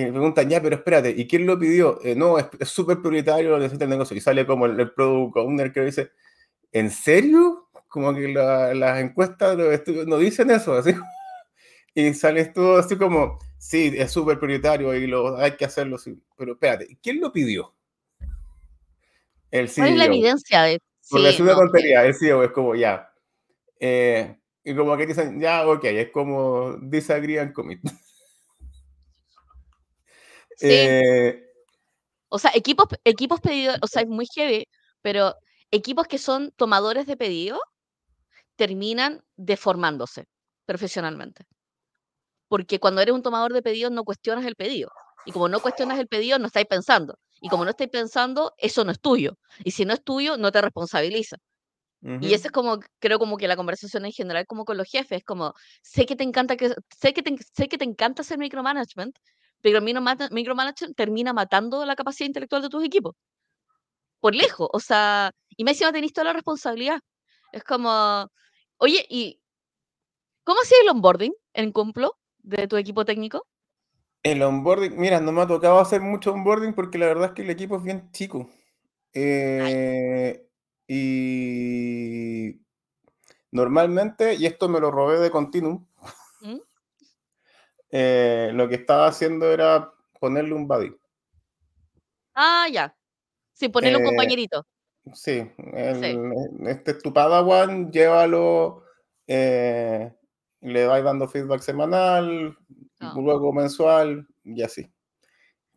[0.00, 2.00] que me preguntan, ya, pero espérate, ¿y quién lo pidió?
[2.02, 4.16] Eh, no, es súper prioritario, lo necesita el negocio.
[4.16, 6.10] Y sale como el, el product owner que dice,
[6.72, 7.64] ¿en serio?
[7.94, 9.56] como que las encuestas
[10.08, 10.92] no dicen eso, así.
[11.96, 16.20] Y sales todo así como, sí, es súper prioritario y lo, hay que hacerlo, sí.
[16.36, 17.72] pero espérate, ¿quién lo pidió?
[19.52, 19.84] El CEO.
[19.84, 20.80] ¿Cuál es la evidencia de...?
[21.08, 23.12] Porque es una tontería, el CEO es como, ya.
[23.78, 27.78] Eh, y como que dicen, ya, ok, es como disagree and commit.
[30.56, 30.68] Sí.
[30.70, 31.44] Eh,
[32.28, 34.66] o sea, equipos, equipos pedidos, o sea, es muy heavy,
[35.02, 35.36] pero
[35.70, 37.60] equipos que son tomadores de pedido
[38.56, 40.26] terminan deformándose
[40.66, 41.44] profesionalmente.
[42.48, 44.90] Porque cuando eres un tomador de pedidos no cuestionas el pedido.
[45.26, 47.18] Y como no cuestionas el pedido, no estáis pensando.
[47.40, 49.38] Y como no estáis pensando, eso no es tuyo.
[49.64, 51.36] Y si no es tuyo, no te responsabiliza.
[52.20, 55.18] Y eso es como, creo como que la conversación en general, como con los jefes,
[55.18, 58.36] es como, sé que te encanta que, sé que te, sé que te encanta hacer
[58.36, 59.16] micromanagement,
[59.64, 63.14] pero micromanagement termina matando la capacidad intelectual de tus equipos.
[64.20, 67.00] Por lejos, o sea, y me encima tenéis toda la responsabilidad.
[67.50, 68.28] Es como,
[68.76, 69.40] Oye, ¿y
[70.44, 73.46] cómo ha sido el onboarding en Cumplo de tu equipo técnico?
[74.22, 77.42] El onboarding, mira, no me ha tocado hacer mucho onboarding porque la verdad es que
[77.42, 78.50] el equipo es bien chico.
[79.14, 80.46] Eh,
[80.86, 82.60] y
[83.50, 85.86] normalmente, y esto me lo robé de Continuum.
[87.96, 90.96] Eh, lo que estaba haciendo era ponerle un buddy.
[92.34, 92.92] Ah, ya.
[93.52, 94.66] Sí, ponerle un eh, compañerito.
[95.12, 95.48] Sí,
[96.66, 98.82] este es tu Padawan, llévalo,
[99.28, 100.12] eh,
[100.60, 102.58] le vais dando feedback semanal,
[102.98, 103.14] ah.
[103.14, 104.90] luego mensual y así.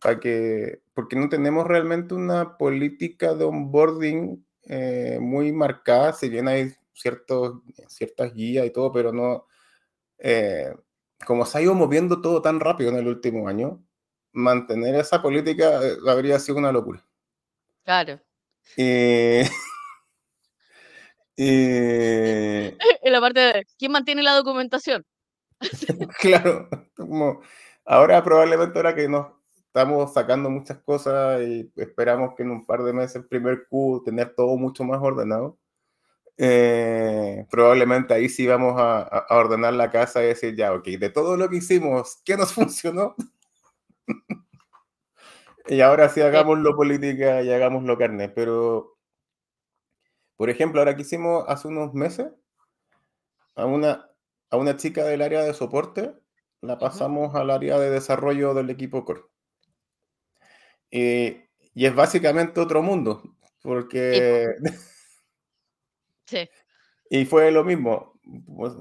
[0.00, 6.48] Para que, porque no tenemos realmente una política de onboarding eh, muy marcada, si bien
[6.48, 9.46] hay ciertos, ciertas guías y todo, pero no,
[10.18, 10.74] eh,
[11.26, 13.82] como se ha ido moviendo todo tan rápido en el último año,
[14.32, 17.04] mantener esa política habría sido una locura.
[17.84, 18.20] Claro.
[18.76, 19.48] Eh,
[21.38, 25.04] en la parte de quién mantiene la documentación.
[26.20, 27.40] claro, como
[27.84, 32.82] ahora probablemente ahora que nos estamos sacando muchas cosas y esperamos que en un par
[32.82, 35.58] de meses el primer Q tener todo mucho más ordenado.
[36.40, 41.36] Eh, probablemente ahí sí vamos a, ordenar la casa y decir, ya, ok, de todo
[41.36, 43.16] lo que hicimos, ¿qué nos funcionó?
[45.66, 48.28] Y ahora sí hagámoslo política y hagámoslo carne.
[48.28, 48.96] Pero,
[50.36, 52.28] por ejemplo, ahora que hicimos hace unos meses
[53.56, 54.08] a una,
[54.50, 56.14] a una chica del área de soporte,
[56.62, 59.22] la pasamos al área de desarrollo del equipo core.
[60.90, 61.36] Y,
[61.74, 63.22] y es básicamente otro mundo,
[63.62, 64.54] porque...
[64.62, 64.74] Sí.
[67.10, 68.14] y fue lo mismo.
[68.56, 68.74] Pues,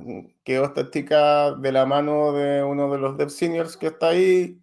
[0.44, 4.62] quedó esta chica de la mano de uno de los dev seniors que está ahí,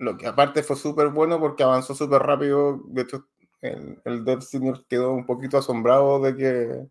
[0.00, 2.80] lo que aparte fue súper bueno porque avanzó súper rápido.
[2.86, 3.28] De hecho,
[3.60, 6.88] el, el Dev Senior quedó un poquito asombrado de, que,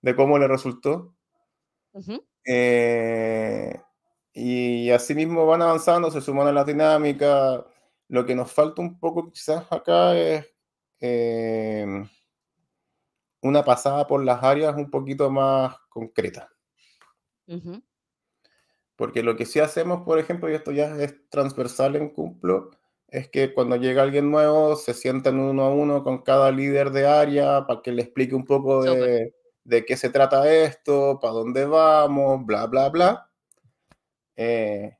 [0.00, 1.12] de cómo le resultó.
[2.44, 3.80] Eh,
[4.32, 7.66] y así mismo van avanzando, se suman a la dinámica.
[8.06, 10.48] Lo que nos falta un poco quizás acá es
[11.00, 12.04] eh,
[13.42, 16.50] una pasada por las áreas un poquito más concreta.
[18.96, 22.70] Porque lo que sí hacemos, por ejemplo, y esto ya es transversal en Cumplo,
[23.08, 27.06] es que cuando llega alguien nuevo se sientan uno a uno con cada líder de
[27.06, 29.34] área para que le explique un poco de,
[29.64, 33.30] de qué se trata esto, para dónde vamos, bla, bla, bla.
[34.36, 34.96] Eh,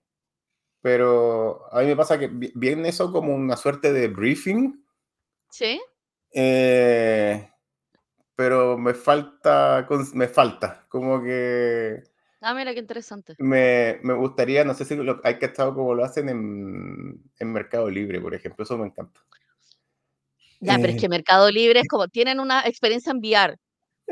[0.82, 4.84] pero a mí me pasa que viene eso como una suerte de briefing.
[5.48, 5.80] Sí.
[6.34, 7.51] Eh,
[8.34, 12.02] pero me falta, me falta, como que...
[12.40, 13.34] Ah, mira qué interesante.
[13.38, 17.52] Me, me gustaría, no sé si lo, hay que estar como lo hacen en, en,
[17.52, 19.20] Mercado Libre, por ejemplo, eso me encanta.
[20.60, 21.10] Ya, pero es que eh.
[21.10, 23.56] Mercado Libre es como, tienen una experiencia en VR,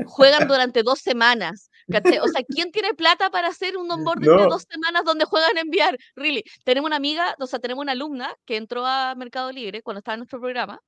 [0.07, 1.71] juegan durante dos semanas.
[1.89, 5.69] O sea, ¿quién tiene plata para hacer un onboarding de dos semanas donde juegan en
[5.69, 5.99] VR?
[6.15, 6.45] Really.
[6.65, 10.15] Tenemos una amiga, o sea, tenemos una alumna que entró a Mercado Libre cuando estaba
[10.15, 10.81] en nuestro programa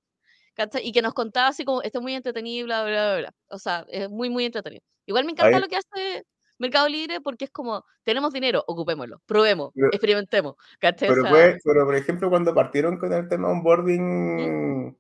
[0.83, 3.35] y que nos contaba así como, esto es muy entretenido, bla, bla, bla, bla.
[3.49, 4.83] O sea, es muy, muy entretenido.
[5.07, 6.25] Igual me encanta lo que hace
[6.59, 10.55] Mercado Libre porque es como, tenemos dinero, ocupémoslo, probemos, experimentemos.
[10.81, 11.23] Pero,
[11.65, 14.97] pero, por ejemplo, cuando partieron con el tema onboarding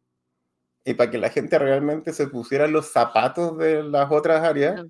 [0.85, 4.85] y para que la gente realmente se pusiera los zapatos de las otras áreas,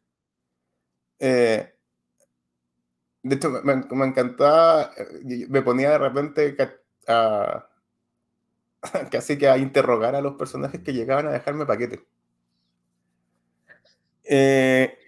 [1.19, 1.75] eh,
[3.23, 6.57] de hecho, me, me, encantaba, eh, me ponía de repente
[7.07, 7.69] a
[9.11, 12.05] casi que a interrogar a los personajes que llegaban a dejarme paquete.
[14.25, 14.99] Eh,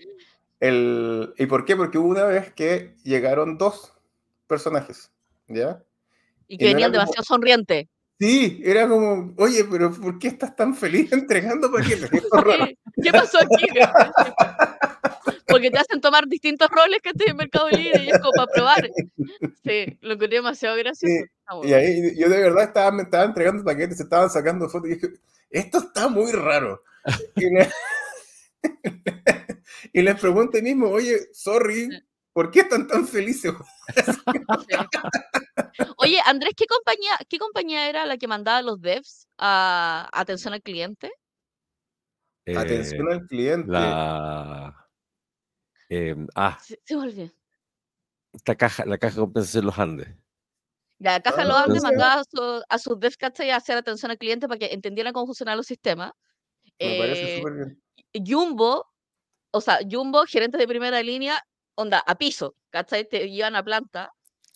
[0.60, 1.76] el, ¿Y por qué?
[1.76, 3.92] Porque hubo una vez que llegaron dos
[4.46, 5.10] personajes,
[5.48, 5.82] ¿ya?
[6.48, 7.86] Y que venían demasiado sonrientes.
[8.20, 12.10] Sí, era como, oye, pero ¿por qué estás tan feliz entregando paquetes?
[13.02, 13.66] ¿Qué pasó aquí?
[15.46, 18.52] porque te hacen tomar distintos roles que estoy en Mercado Libre y es como para
[18.52, 18.90] probar.
[19.64, 21.24] Sí, lo encontré demasiado gracioso.
[21.62, 25.08] y ahí yo de verdad estaba, me estaba entregando paquetes, estaban sacando fotos y dije,
[25.48, 26.82] esto está muy raro.
[29.92, 31.88] y, les pregunté mismo, oye, sorry,
[32.32, 33.52] ¿por qué están tan felices?
[35.96, 40.62] Oye, Andrés, ¿qué compañía, ¿qué compañía era la que mandaba los devs a atención al
[40.62, 41.10] cliente?
[42.46, 43.70] atención al cliente.
[43.70, 44.83] La...
[45.88, 46.58] Em, ah.
[46.62, 47.34] Se, se
[48.32, 50.08] Esta caja, la caja de compensación Los Andes.
[50.98, 54.48] La caja de Los Andes mandaba a, su, a sus a hacer atención al cliente
[54.48, 56.12] para que entendieran cómo funcionan los sistemas.
[56.78, 57.82] Me parece eh, súper bien.
[58.26, 58.86] Jumbo,
[59.50, 61.40] o sea, Jumbo, gerentes de primera línea,
[61.74, 63.08] onda, a piso, ¿cachai?
[63.08, 64.12] Te llevan a planta.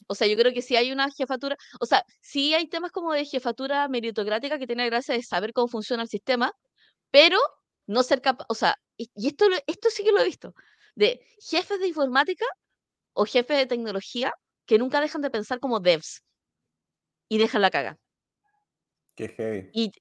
[0.07, 3.12] O sea, yo creo que sí hay una jefatura, o sea, sí hay temas como
[3.12, 6.53] de jefatura meritocrática que tiene la gracia de saber cómo funciona el sistema,
[7.11, 7.39] pero
[7.87, 10.55] no ser capaz, o sea, y, esto, esto sí que lo he visto,
[10.99, 12.44] de jefes de informática
[13.12, 14.32] o jefes de tecnología
[14.66, 16.24] que nunca dejan de pensar como devs
[17.28, 17.96] y dejan la caga.
[19.14, 19.70] Qué heavy.
[19.72, 19.92] Y,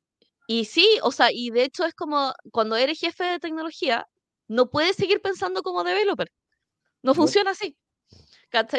[0.47, 4.07] y sí, o sea, y de hecho es como cuando eres jefe de tecnología,
[4.47, 6.31] no puedes seguir pensando como developer.
[7.03, 7.77] No funciona así.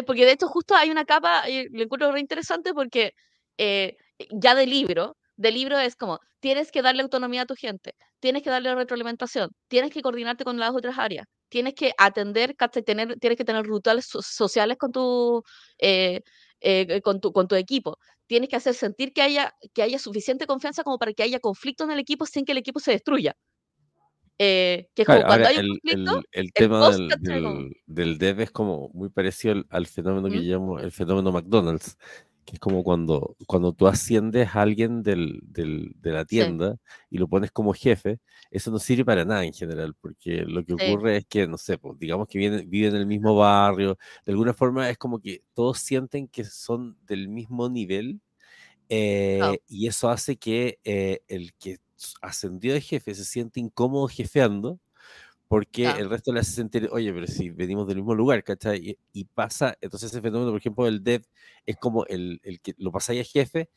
[0.04, 3.12] Porque de hecho justo hay una capa, y le encuentro re interesante porque
[3.58, 3.96] eh,
[4.30, 8.42] ya de libro, de libro es como, tienes que darle autonomía a tu gente, tienes
[8.42, 13.36] que darle retroalimentación, tienes que coordinarte con las otras áreas, tienes que atender, tener, tienes
[13.36, 15.42] que tener rituales sociales con tu,
[15.78, 16.22] eh,
[16.60, 20.46] eh, con tu, con tu equipo, tienes que hacer sentir que haya, que haya suficiente
[20.46, 23.36] confianza como para que haya conflicto en el equipo sin que el equipo se destruya.
[24.40, 28.88] Eh, que es como cuando hay un conflicto, el, tema del, del, dev es como
[28.94, 31.98] muy parecido al, fenómeno que llamo el fenómeno McDonald's,
[32.48, 36.78] que es como cuando, cuando tú asciendes a alguien del, del, de la tienda
[37.10, 38.20] y lo pones como jefe,
[38.50, 41.76] eso no sirve para nada en general, porque lo que ocurre es que, no sé,
[41.76, 45.42] pues, digamos que viven, viven en el mismo barrio, de alguna forma es como que
[45.52, 48.22] todos sienten que son del mismo nivel
[48.88, 51.76] eh, y eso hace que eh, el que
[52.22, 54.80] ascendió de jefe se siente incómodo jefeando
[55.48, 58.98] porque el resto le hace sentir, oye, pero si venimos del mismo lugar, ¿cachai?
[59.12, 61.24] Y, pasa, entonces ese fenómeno, por ejemplo, del dev
[61.64, 63.70] es como el, el que lo pasáis a jefe,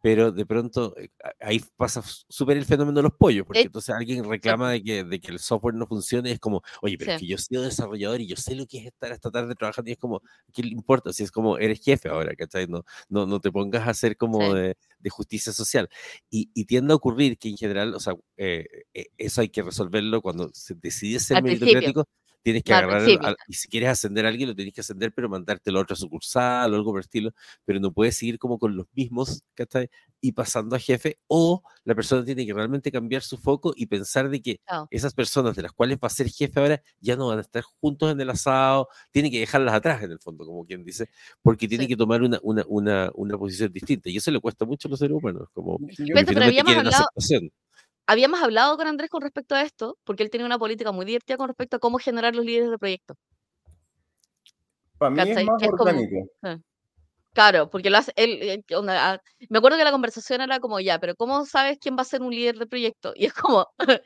[0.00, 4.28] pero de pronto eh, ahí pasa súper el fenómeno de los pollos, porque entonces alguien
[4.28, 7.20] reclama de que, de que el software no funcione y es como, oye, pero es
[7.20, 9.90] que yo he sido desarrollador y yo sé lo que es estar esta tarde trabajando
[9.90, 10.22] y es como,
[10.52, 11.12] ¿qué le importa?
[11.12, 12.66] Si es como, eres jefe ahora, ¿cachai?
[12.66, 15.88] No, no, no te pongas a hacer como de, de, justicia social.
[16.30, 19.62] Y, y, tiende a ocurrir que en general, o sea, eh, eh, eso hay que
[19.62, 22.06] resolverlo cuando se decide ser meritocrático
[22.42, 23.08] tienes que agarrar,
[23.46, 26.72] y si quieres ascender a alguien, lo tienes que ascender, pero mandártelo a otra sucursal
[26.72, 27.32] o algo por el estilo,
[27.64, 29.90] pero no puedes seguir como con los mismos, ¿cachai?
[30.20, 34.28] Y pasando a jefe, o la persona tiene que realmente cambiar su foco y pensar
[34.30, 34.60] de que
[34.90, 37.62] esas personas de las cuales va a ser jefe ahora ya no van a estar
[37.62, 41.08] juntos en el asado, tiene que dejarlas atrás en el fondo, como quien dice,
[41.42, 44.88] porque tiene que tomar una, una, una, una, posición distinta, y eso le cuesta mucho
[44.88, 45.78] a los seres humanos, como...
[46.26, 47.06] pero habíamos hablado,
[48.08, 51.36] habíamos hablado con Andrés con respecto a esto, porque él tenía una política muy divertida
[51.36, 53.14] con respecto a cómo generar los líderes de proyecto.
[54.98, 56.26] Para mí es más orgánico.
[56.42, 56.56] Ah,
[57.34, 59.12] Claro, porque lo hace él, eh, ¿qué onda?
[59.12, 62.04] Ah, me acuerdo que la conversación era como, ya, pero ¿cómo sabes quién va a
[62.04, 63.12] ser un líder de proyecto?
[63.14, 63.66] Y es como,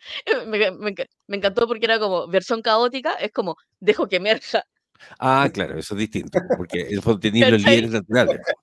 [0.48, 0.94] me, me
[1.28, 4.64] me encantó porque era como versión caótica, es como, dejo que emerja.
[5.18, 7.76] Ah, claro, eso es distinto, porque el fondo tenéis los ¿Cachai?
[7.76, 8.40] líderes naturales.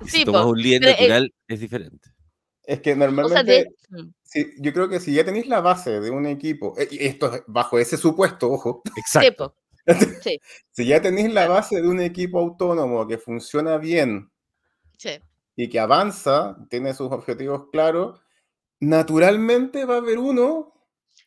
[0.00, 2.13] Y si Sí, tomas po, un líder eh, natural, es diferente.
[2.66, 3.74] Es que o sea, de, normalmente,
[4.22, 7.32] si- yo creo que si ya tenéis la base de un equipo, eh, y esto
[7.34, 9.54] es bajo ese supuesto, ojo, Exacto.
[10.22, 10.40] sí,
[10.70, 14.30] si ya tenéis la base de un equipo autónomo que funciona bien
[14.98, 15.20] sí,
[15.56, 18.20] y que avanza, tiene sus objetivos claros,
[18.80, 20.72] naturalmente va a haber uno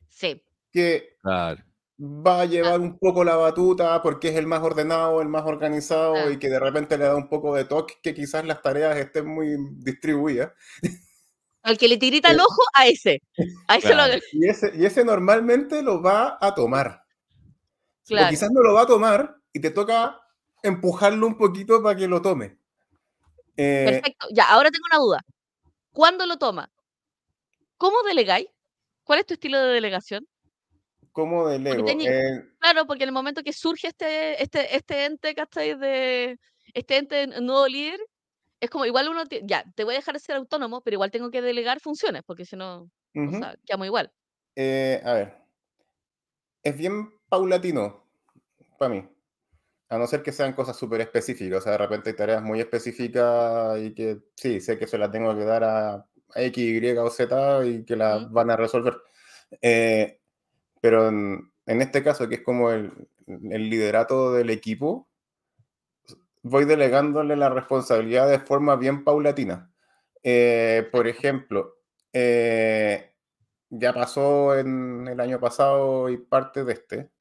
[0.10, 1.64] sí, que Claro.
[2.00, 6.16] va a llevar un poco la batuta porque es el más ordenado, el más organizado
[6.16, 8.98] ah, y que de repente le da un poco de toque que quizás las tareas
[8.98, 10.52] estén muy distribuidas.
[11.68, 13.22] Al que le tirita el Eh, ojo, a ese,
[13.68, 14.22] a ese lo Claro.
[14.32, 17.04] y, ese, y ese normalmente lo va a tomar.
[17.44, 20.18] O Claro, quizás no lo va a tomar y te toca
[20.64, 22.58] empujarlo un poquito para que lo tome.
[23.58, 24.28] Eh, perfecto.
[24.32, 25.26] Ya, ahora tengo una duda.
[25.92, 26.72] ¿Cuándo lo toma?
[27.76, 28.48] ¿Cómo delegáis?
[29.04, 30.26] ¿Cuál es tu estilo de delegación?
[31.12, 31.90] ¿Cómo Porque delego?
[31.90, 35.78] Eh, Claro, porque en el momento que surge este, este, este ente, ¿cachai?
[35.78, 36.40] De,
[36.74, 38.00] este ente nuevo líder,
[38.60, 41.42] es como igual uno, ya, te voy a dejar ser autónomo, pero igual tengo que
[41.42, 43.38] delegar funciones, porque si no, o ujú.
[43.38, 44.12] sea, quedamos igual.
[44.56, 45.38] Eh, a ver,
[46.64, 48.04] es bien paulatino
[48.78, 49.10] para mí.
[49.90, 51.60] A no ser que sean cosas súper específicas.
[51.60, 55.12] O sea, de repente hay tareas muy específicas y que sí, sé que se las
[55.12, 56.06] tengo que dar a,
[56.36, 58.98] X, Y o Z y que las Ujú, van a resolver.
[59.62, 60.20] Eh,
[60.82, 62.92] pero en, en este caso, que es como el,
[63.28, 65.08] el liderato del equipo,
[66.44, 69.72] voy delegándole la responsabilidad de forma bien paulatina.
[70.24, 71.78] Eh, por ejemplo,
[72.14, 73.14] eh,
[73.70, 77.12] ya pasó en el año pasado y parte de este,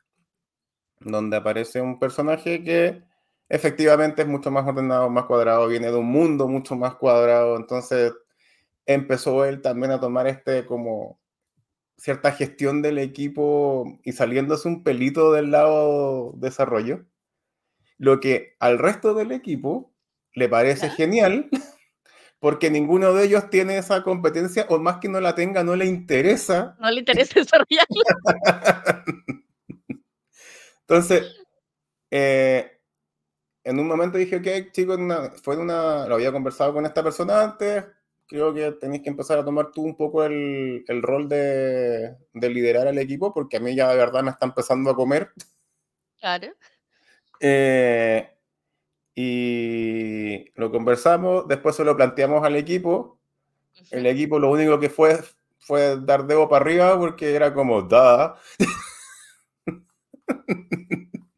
[1.01, 3.03] donde aparece un personaje que
[3.49, 8.13] efectivamente es mucho más ordenado, más cuadrado, viene de un mundo mucho más cuadrado, entonces
[8.87, 11.21] empezó él también a tomar este como
[11.97, 17.05] cierta gestión del equipo y saliéndose un pelito del lado desarrollo,
[17.99, 19.93] lo que al resto del equipo
[20.35, 21.49] le parece genial
[22.39, 25.87] porque ninguno de ellos tiene esa competencia o más que no la tenga, no le
[25.87, 26.77] interesa.
[26.79, 28.03] No le interesa desarrollarlo.
[30.81, 31.35] Entonces,
[32.11, 32.81] eh,
[33.65, 34.99] en un momento dije, ok, chicos,
[35.43, 37.85] fue una, lo había conversado con esta persona antes,
[38.29, 42.51] creo que tenéis que empezar a tomar tú un poco el, el rol de, de
[42.51, 45.33] liderar al equipo, porque a mí ya de verdad me está empezando a comer.
[46.21, 46.55] Claro.
[47.41, 48.31] Eh,
[49.15, 53.19] y lo conversamos, después se lo planteamos al equipo,
[53.91, 55.19] el equipo lo único que fue
[55.59, 58.37] fue dar dedo para arriba porque era como, da.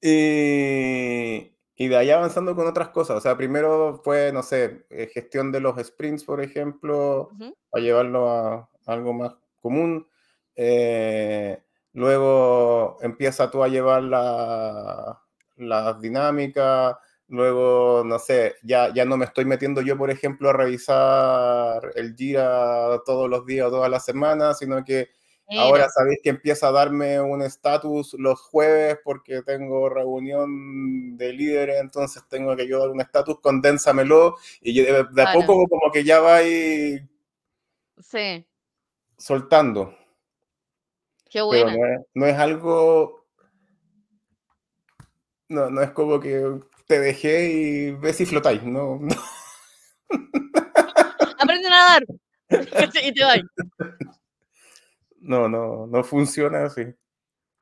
[0.00, 3.16] Y, y de ahí avanzando con otras cosas.
[3.16, 7.54] O sea, primero fue, no sé, eh, gestión de los sprints, por ejemplo, Ujú.
[7.70, 10.06] para llevarlo a algo más común.
[10.54, 11.62] Eh,
[11.98, 15.20] luego empieza tú a llevar la,
[15.56, 16.96] las dinámicas.
[17.30, 22.14] Luego, no sé, ya, ya no me estoy metiendo yo, por ejemplo, a revisar el
[22.16, 25.10] Jira todos los días o todas las semanas, sino que
[25.56, 31.80] Ahora sabéis que empieza a darme un estatus los jueves porque tengo reunión de líderes,
[31.80, 36.04] entonces tengo que yo dar un estatus, condénsamelo y de, de a poco como que
[36.04, 37.02] ya vais
[38.00, 38.46] Sí,
[39.16, 39.94] soltando,
[41.30, 41.76] qué buena.
[41.76, 43.26] no es, no es algo,
[45.48, 49.14] no, no es como que te dejé y ves si flotáis, no, no.
[51.38, 52.04] Aprende a nadar.
[53.04, 53.40] y te vas.
[55.20, 56.82] No, no, no funciona así.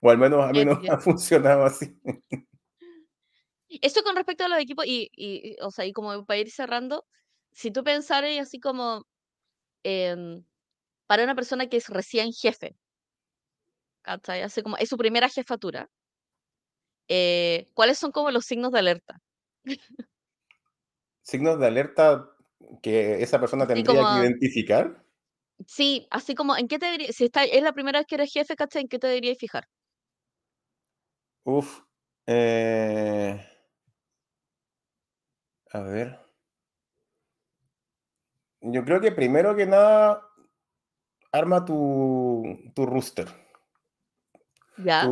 [0.00, 1.98] O al menos a mí no ha funcionado así.
[3.68, 7.04] Eso con respecto a los equipos, y, y, o sea, y como para ir cerrando,
[7.52, 9.04] si tú pensaras así como
[9.82, 10.44] em,
[11.06, 12.76] para una persona que es recién jefe,
[14.06, 14.42] ¿cachai?
[14.42, 15.90] Así como es su primera jefatura,
[17.08, 19.20] eh, ¿cuáles son como los signos de alerta?
[21.20, 22.30] Signos de alerta
[22.82, 25.04] que esa persona tendría que identificar.
[25.66, 28.32] sí, así como, ¿en qué te debería, si está, es la primera vez que eres
[28.32, 28.82] jefe, ¿cachai?
[28.82, 29.68] ¿En qué te deberías fijar?
[31.44, 31.86] Uf.
[32.26, 33.40] eh,
[35.72, 36.18] a ver.
[38.60, 40.22] Yo creo que primero que nada,
[41.32, 41.76] arma tu,
[42.74, 43.28] tu rooster.
[44.78, 45.04] ¿Ya?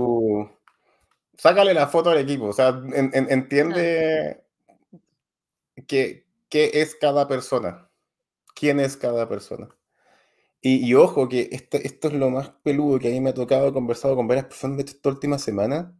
[1.37, 2.47] Sácale la foto al equipo.
[2.47, 4.45] O sea, en- en- entiende
[5.87, 7.91] qué, qué es cada persona.
[8.55, 9.69] ¿Quién es cada persona?
[10.61, 13.35] Y, y ojo, que esto, esto es lo más peludo que a mí me ha
[13.35, 13.69] tocado.
[13.69, 15.97] He conversado con varias personas de esta última semana.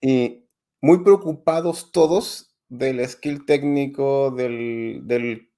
[0.00, 0.46] Y
[0.80, 5.50] muy preocupados todos del skill técnico, del, del,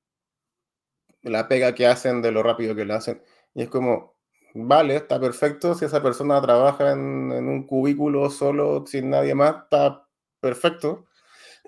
[1.22, 3.22] de la pega que hacen, de lo rápido que lo hacen.
[3.54, 4.11] Y es como,
[4.54, 5.74] vale, está perfecto.
[5.74, 7.00] Si esa persona trabaja en,
[7.32, 10.06] un cubículo solo, sin nadie más, está
[10.40, 11.06] perfecto.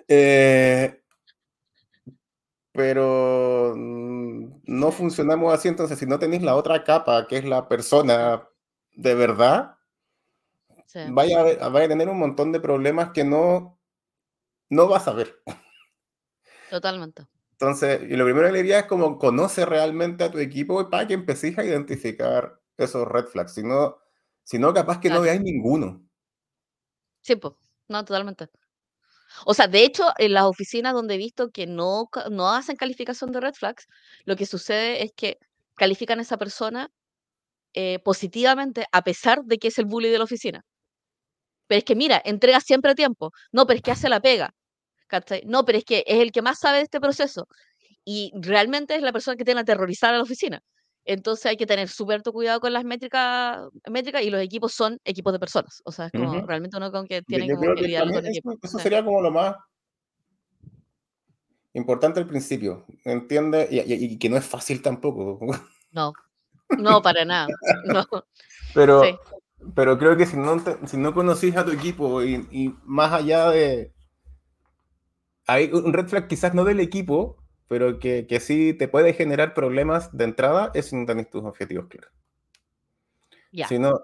[0.07, 1.01] Eh,
[2.71, 7.67] pero mm, no funcionamos así, entonces si no tenéis la otra capa, que es la
[7.67, 8.47] persona
[8.93, 9.77] de verdad,
[11.09, 13.79] vaya, a, vaya a tener un montón de problemas que no,
[14.69, 15.41] no vas a ver.
[16.69, 17.25] Totalmente.
[17.51, 21.07] Entonces, y lo primero que le diría es como conoce realmente a tu equipo para
[21.07, 23.53] que empecéis a identificar esos red flags.
[23.53, 23.97] Si no,
[24.43, 26.01] si no capaz que no veáis ninguno.
[27.21, 27.53] Sí, pues,
[27.87, 28.49] no, totalmente.
[29.45, 33.31] O sea, de hecho, en las oficinas donde he visto que no, no hacen calificación
[33.31, 33.87] de red flags,
[34.25, 35.39] lo que sucede es que
[35.75, 36.89] califican a esa persona
[37.73, 40.63] eh, positivamente a pesar de que es el bully de la oficina.
[41.67, 43.31] Pero es que mira, entrega siempre a tiempo.
[43.51, 44.53] No, pero es que hace la pega.
[45.45, 47.47] No, pero es que es el que más sabe de este proceso.
[48.05, 50.61] Y realmente es la persona que tiene a aterrorizar a la oficina.
[51.05, 55.31] Entonces hay que tener súper cuidado con las métricas, métricas y los equipos son equipos
[55.33, 55.81] de personas.
[55.85, 58.55] O sea, es como realmente uno con que tiene que lidiar con equipo.
[58.61, 59.55] Eso sería como lo más
[61.73, 62.85] importante al principio.
[63.03, 63.67] ¿Entiende?
[63.69, 65.39] Y, que no es fácil tampoco.
[65.91, 66.11] No,
[66.77, 67.47] no, para nada.
[67.85, 68.05] No.
[68.73, 69.01] Pero,
[69.73, 73.49] pero creo que si no, si no conocís a tu equipo y, y más allá
[73.51, 73.93] de...
[75.47, 79.53] Hay un red flag quizás no del equipo, pero que, que sí te puede generar
[79.53, 82.11] problemas de entrada es si no tenés tus objetivos claros.
[83.69, 84.01] Si no,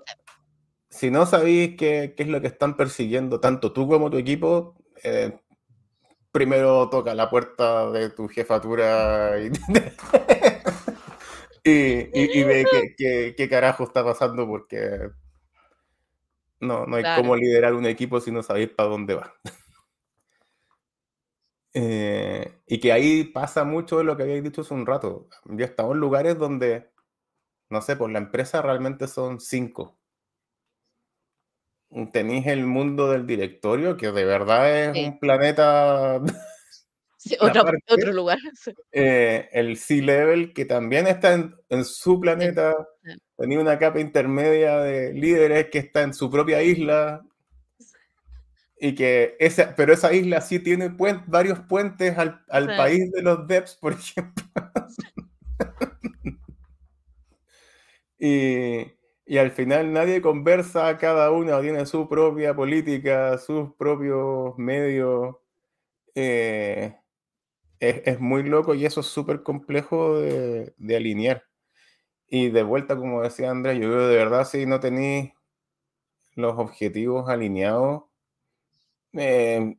[0.90, 4.76] si no sabéis qué, qué, es lo que están persiguiendo tanto tú como tu equipo,
[5.04, 5.38] eh,
[6.32, 9.52] primero toca la puerta de tu jefatura y,
[11.64, 12.66] y, ve
[12.98, 15.10] qué, qué, carajo está pasando porque
[16.60, 19.34] no, no hay cómo liderar un equipo si no sabéis para dónde va.
[21.74, 25.30] Eh, y que ahí pasa mucho de lo que habéis dicho hace un rato.
[25.46, 26.90] Yo he estado en lugares donde,
[27.70, 29.98] no sé, pues la empresa realmente son cinco.
[32.14, 36.22] Tenéis el mundo del directorio, que de verdad es un planeta.
[37.40, 38.38] otro, lugar.
[38.92, 42.76] Eh, el C-Level, que también está en, su planeta.
[43.38, 47.24] Tenía una capa intermedia de líderes que está en su propia isla
[48.84, 50.90] y que esa, pero esa isla sí tiene
[51.28, 54.44] varios puentes al, país de los Deps, por ejemplo.
[58.18, 65.36] y, al final nadie conversa, cada uno tiene su propia política, sus propios medios.
[66.16, 66.96] Eh,
[67.80, 71.44] es, muy loco y eso es súper complejo de, de, alinear.
[72.28, 75.34] Y de vuelta, como decía Andrés, yo creo de verdad si no tenéis
[76.34, 78.11] los objetivos alineados,
[79.14, 79.78] eh,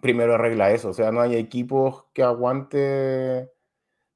[0.00, 0.90] primero arregla eso.
[0.90, 3.50] O sea, no hay equipos que aguante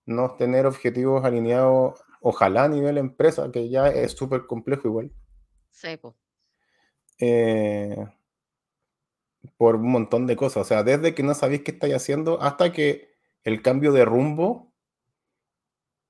[0.04, 5.12] no tener objetivos alineados, ojalá a nivel empresa, que ya es súper complejo igual.
[5.70, 5.98] Sí,
[7.18, 8.06] eh,
[9.56, 10.62] por un montón de cosas.
[10.62, 14.72] O sea, desde que no sabéis qué estáis haciendo hasta que el cambio de rumbo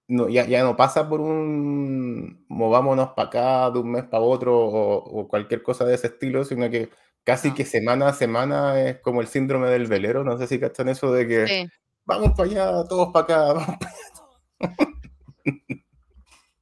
[0.09, 4.57] no, ya, ya no pasa por un movámonos para acá de un mes para otro
[4.57, 6.91] o, cualquier cosa de ese estilo, sino que
[7.27, 10.89] casi que semana a semana es como el síndrome del velero, no sé si cachan
[10.89, 11.69] eso de que
[12.05, 15.83] vamos para allá, todos para acá, vamos para allá.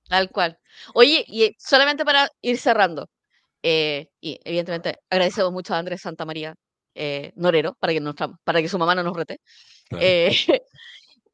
[0.08, 0.58] Tal cual.
[0.94, 3.10] Oye, y solamente para ir cerrando,
[3.62, 6.54] eh, y evidentemente agradecemos mucho a Andrés Santa María
[6.94, 8.00] eh, Norero para que,
[8.42, 9.40] para que su mamá no nos rete.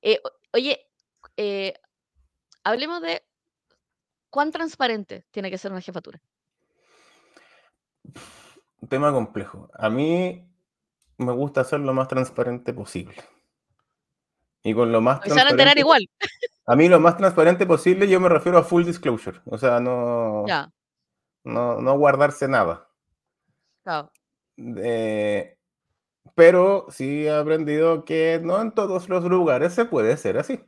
[0.03, 0.18] Eh,
[0.55, 0.81] oye,
[2.64, 3.22] hablemos de
[4.31, 6.22] cuán transparente tiene que ser una jefatura
[8.81, 9.70] un tema complejo.
[9.74, 10.47] A mí
[11.18, 13.16] me gusta ser lo más transparente posible.
[14.62, 15.49] Y con lo más transparente.
[15.49, 16.09] a enterar igual.
[16.66, 19.41] A mí lo más transparente posible yo me refiero a full disclosure.
[19.47, 20.45] O sea, no.
[21.43, 22.87] No, no guardarse nada.
[23.83, 24.12] Claro.
[26.35, 30.61] pero sí he aprendido que no en todos los lugares se puede ser así.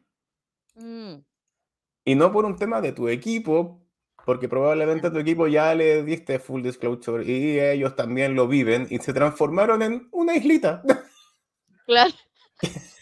[0.75, 1.17] Mm.
[2.05, 3.82] Y no por un tema de tu equipo,
[4.25, 8.87] porque probablemente a tu equipo ya le diste full disclosure y ellos también lo viven
[8.91, 10.83] y se transformaron en una islita.
[11.85, 12.13] Claro.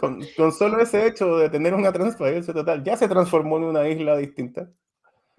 [0.00, 0.22] con,
[0.52, 4.70] solo ese hecho de tener una transparencia total, ya se transformó en una isla distinta.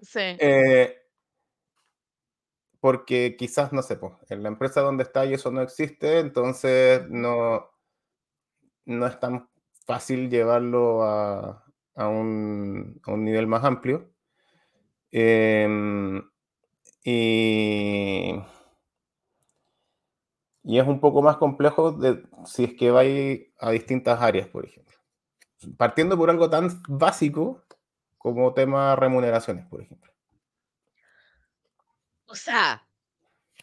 [0.00, 0.20] Sí.
[0.20, 0.96] Eh,
[2.78, 3.98] porque quizás, no sé,
[4.28, 7.68] en la empresa donde está y eso no existe, entonces no,
[8.84, 9.50] no es tan
[9.84, 11.65] fácil llevarlo a,
[11.96, 14.12] a un, nivel más amplio.
[15.10, 16.22] Em,
[17.04, 18.34] y,
[20.62, 24.66] y es un poco más complejo de, si es que va a distintas áreas, por
[24.66, 24.94] ejemplo.
[25.76, 27.64] Partiendo por algo tan básico
[28.18, 30.12] como tema remuneraciones, por ejemplo.
[32.26, 32.84] O sea,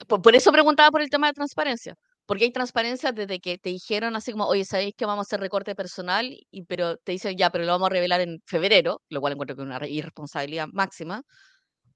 [0.07, 1.97] por, eso preguntaba por el tema de transparencia.
[2.25, 5.39] Porque hay transparencia desde que te dijeron así como, oye, ¿sabéis que vamos a hacer
[5.41, 6.25] recorte personal?
[6.51, 9.55] Y, pero te dicen, ya, pero lo vamos a revelar en febrero, lo cual encuentro
[9.55, 11.23] que es una irresponsabilidad máxima.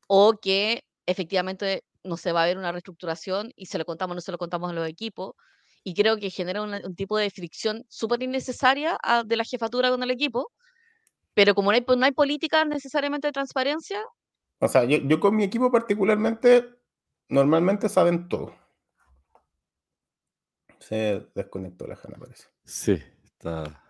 [0.07, 4.21] O que efectivamente no se va a ver una reestructuración y se lo contamos, no
[4.21, 5.33] se lo contamos a los equipos.
[5.83, 10.03] Y creo que genera un tipo de fricción súper innecesaria ah, de la jefatura con
[10.03, 10.51] el equipo.
[11.33, 14.03] Pero como no hay, no hay política necesariamente de transparencia.
[14.59, 16.67] O sea, yo, yo con mi equipo particularmente,
[17.29, 18.53] normalmente saben todo.
[20.87, 22.45] Se desconectó la Jana, parece.
[22.63, 23.83] Sí, está.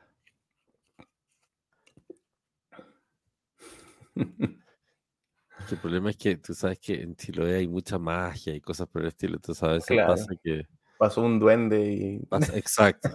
[4.15, 9.03] El problema es que tú sabes que en Chiloé hay mucha magia y cosas por
[9.03, 10.65] el estilo, entonces a veces pasa que...
[10.97, 12.15] Pasó un duende y...
[12.55, 13.09] exacto.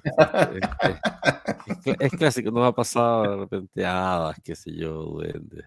[1.98, 5.64] es, clásico, no ha pasado de repente hadas, qué sé yo, duende.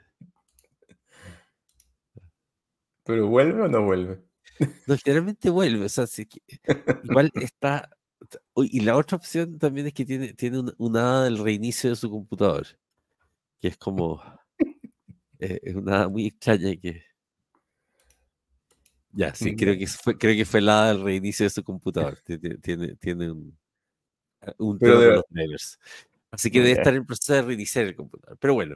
[3.04, 4.24] ¿Pero vuelve o no vuelve?
[4.88, 6.06] No, generalmente vuelve, o sea,
[7.04, 7.90] igual está...
[8.56, 12.10] Y la otra opción también es que tiene, tiene una hada del reinicio de su
[12.10, 12.68] computador,
[13.60, 14.22] que es como
[15.40, 17.04] eh, es una muy extraña que.
[19.12, 22.20] Ya, sí, creo que fue, creo que fue la del reinicio de su computador.
[22.26, 23.58] Tiene, tiene, un,
[24.42, 25.80] eh, un tema de los drivers.
[26.32, 28.38] Así que debe estar en proceso de reiniciar el computador.
[28.40, 28.76] Pero bueno.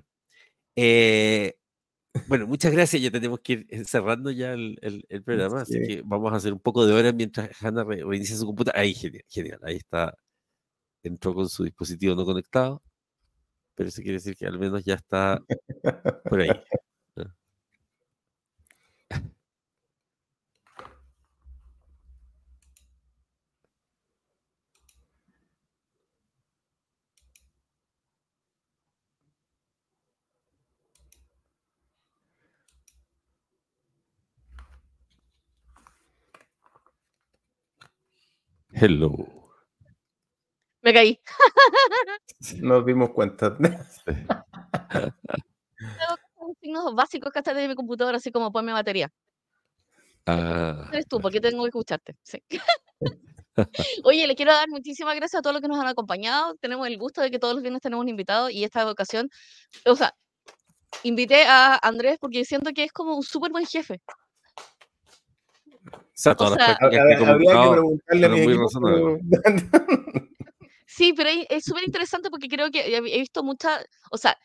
[0.78, 1.58] Eh,
[2.28, 3.02] bueno, muchas gracias.
[3.02, 5.62] Ya tenemos que ir cerrando ya el, el, programa.
[5.62, 8.80] Así que vamos a hacer un poco de hora mientras Hannah reinicia su computador.
[8.80, 9.60] Ahí, genial, genial.
[9.64, 10.14] Ahí está.
[11.04, 12.82] Entró con su dispositivo no conectado
[13.80, 15.42] pero eso quiere decir que al menos ya está
[16.30, 16.50] por ahí.
[38.82, 39.12] Hello.
[40.82, 41.20] Me caí.
[42.62, 43.58] Nos dimos cuenta.
[43.58, 43.76] Tengo
[46.62, 49.12] signos básicos que hasta de mi computadora, así como ponme batería.
[50.26, 50.88] Ah.
[50.94, 52.16] Eres tú, porque tengo que escucharte.
[52.24, 52.42] Sí.
[54.06, 56.56] Oye, le quiero dar muchísimas gracias a todos los que nos han acompañado.
[56.62, 59.30] Tenemos el gusto de que todos los viernes tenemos un invitado y esta ocasión,
[59.86, 60.16] o sea,
[61.04, 64.00] invité a Andrés porque siento que es como un súper buen jefe.
[66.20, 68.68] O sea, todas las que preguntarle a mi equipo.
[70.86, 74.38] Sí, pero es súper interesante porque creo que he visto muchas, o sea,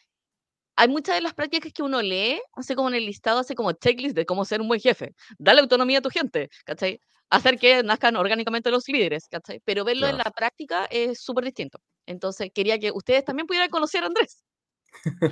[0.76, 3.72] hay muchas de las prácticas que uno lee, así como en el listado, así como
[3.72, 5.14] checklist de cómo ser un buen jefe.
[5.36, 7.00] Dale autonomía a tu gente, ¿cachai?
[7.30, 9.62] Hacer que nazcan orgánicamente los líderes, ¿cachai?
[9.64, 11.80] Pero verlo en la práctica es súper distinto.
[12.06, 14.44] Entonces, quería que ustedes también pudieran conocer a Andrés.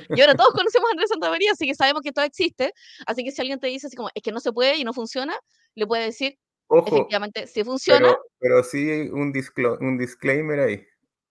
[0.09, 2.72] Y ahora todos conocemos a Andrés Santamaría, así que sabemos que todo existe.
[3.07, 4.93] Así que si alguien te dice así como, es que no se puede y no
[4.93, 5.38] funciona,
[5.74, 8.08] le puede decir, efectivamente, si funciona.
[8.08, 9.32] Pero, pero sí un,
[9.80, 10.86] un disclaimer ahí.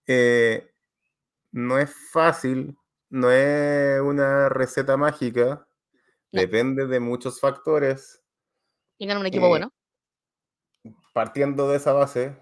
[0.07, 0.71] Eh,
[1.51, 2.77] no es fácil,
[3.09, 5.67] no es una receta mágica,
[6.31, 8.23] depende de muchos factores.
[8.97, 9.73] Tengan un equipo bueno.
[10.83, 12.37] Eh, partiendo de esa base,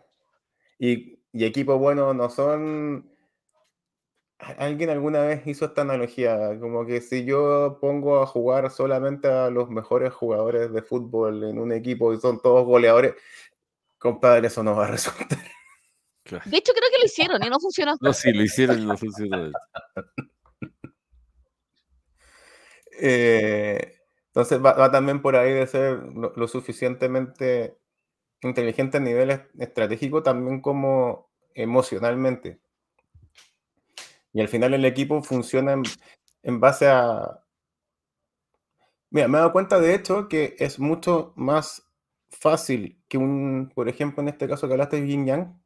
[0.77, 3.13] y, y equipos buenos no son...
[4.39, 9.49] Alguien alguna vez hizo esta analogía, como que si yo pongo a jugar solamente a
[9.49, 13.15] los mejores jugadores de fútbol en un equipo y son todos goleadores,
[13.97, 15.39] compadre, eso no va a resultar.
[16.45, 17.95] De hecho, creo que lo hicieron y no funcionó.
[17.99, 19.51] No, sí, lo hicieron y no funcionó.
[23.01, 23.95] Eh,
[24.27, 27.77] entonces va, también por ahí de ser lo, suficientemente
[28.41, 32.59] inteligente a nivel estratégico, también como emocionalmente.
[34.33, 35.83] Y al final el equipo funciona en,
[36.43, 37.43] en base a...
[39.11, 41.89] Mira, me he dado cuenta de hecho que es mucho más
[42.29, 45.61] fácil que un, por ejemplo, en este caso que hablaste de Yin Yang,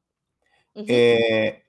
[0.76, 1.64] eh,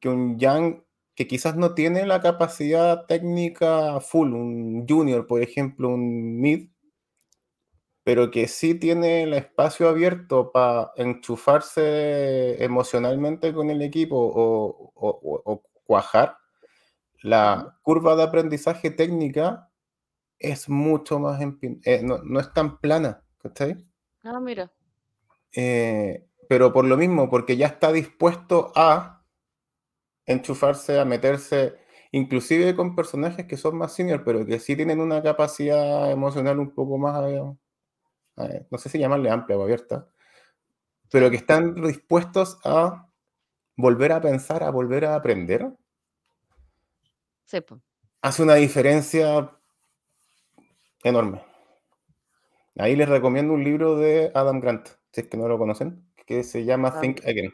[0.00, 0.82] que un Yang
[1.14, 6.70] que quizás no tiene la capacidad técnica full, un junior, por ejemplo, un mid,
[8.02, 16.38] pero que sí tiene el espacio abierto para enchufarse emocionalmente con el equipo o, cuajar,
[17.22, 19.70] la curva de aprendizaje técnica
[20.38, 21.40] es mucho más,
[21.84, 23.76] eh, no, es tan plana, ¿cachai?
[24.22, 24.72] Ah, mira.
[25.54, 29.24] Eh, pero por lo mismo, porque ya está dispuesto a
[30.26, 31.76] enchufarse, a meterse,
[32.12, 36.70] inclusive con personajes que son más senior, pero que sí tienen una capacidad emocional un
[36.70, 40.08] poco más, eh, no sé si llamarle amplia o abierta,
[41.10, 43.08] pero que están dispuestos a
[43.76, 45.70] volver a pensar, a volver a aprender,
[47.50, 47.58] Sí,
[48.22, 49.50] hace una diferencia
[51.02, 51.42] enorme.
[52.76, 56.44] Ahí les recomiendo un libro de Adam Grant, si es que no lo conocen, que
[56.44, 57.00] se llama Ah.
[57.00, 57.52] Think Again.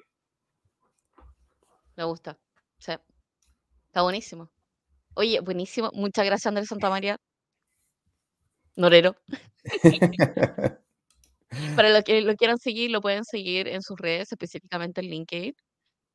[1.97, 2.38] Me gusta.
[2.78, 2.92] Sí.
[3.86, 4.51] Está buenísimo.
[5.14, 5.90] Oye, buenísimo.
[5.94, 7.16] Muchas gracias, Andrés Santamaría.
[8.76, 9.16] Norero.
[11.74, 15.55] Para los que lo quieran seguir, lo pueden seguir en sus redes, específicamente en LinkedIn.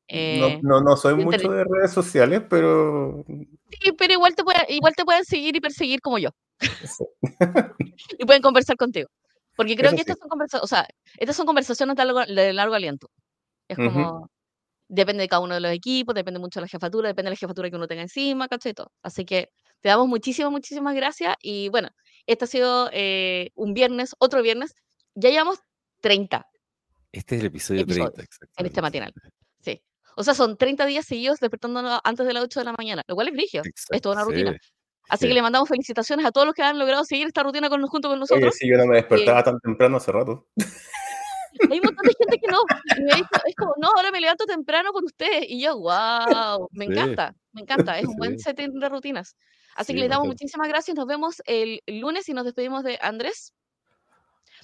[0.08, 4.42] No, Eh, no, no soy Inter- mucho de redes sociales, pero sí, pero igual te,
[4.44, 6.30] puede- igual te pueden seguir y perseguir como yo.
[6.60, 7.04] sí.
[8.18, 9.08] Y pueden conversar contigo.
[9.56, 10.10] Porque creo Eso que sí.
[10.10, 10.86] estas son conversaciones, o sea,
[11.18, 13.08] estas son conversaciones de largo, de largo aliento.
[13.68, 14.28] Es como,
[14.88, 17.38] depende de cada uno de los equipos, depende mucho de la jefatura, depende de la
[17.38, 18.74] jefatura que uno tenga encima, ¿cachai?
[18.74, 18.90] Todo.
[19.02, 19.50] Así que
[19.80, 21.36] te damos muchísimas, muchísimas gracias.
[21.42, 21.88] Y bueno,
[22.26, 24.74] este ha sido eh, un viernes, otro viernes.
[25.14, 25.58] Ya llevamos
[26.00, 26.46] 30
[27.12, 29.12] Este es el episodio Episodios 30, en este matinal.
[29.60, 29.82] Sí.
[30.16, 33.14] O sea, son 30 días seguidos despertándonos antes de las 8 de la mañana, lo
[33.14, 33.62] cual es brígido.
[33.90, 34.52] Es toda una Exacto, rutina.
[34.60, 34.70] sí,
[35.08, 35.34] Así que sí.
[35.34, 38.16] le mandamos felicitaciones a todos los que han logrado seguir esta rutina con, junto con
[38.16, 38.54] Oye, nosotros.
[38.56, 40.46] sí, yo no me despertaba tan temprano hace rato.
[41.70, 42.58] Hay un montón de gente que no.
[42.96, 45.44] Y me dice, es como, no, ahora me levanto temprano por ustedes.
[45.48, 46.92] Y yo, wow, me Sí.
[46.92, 47.98] encanta, me encanta.
[47.98, 48.44] Es un buen Sí.
[48.44, 49.36] setting de rutinas.
[49.74, 50.96] Así Sí, que les damos muchísimas gracias.
[50.96, 53.52] Nos vemos el lunes y nos despedimos de Andrés.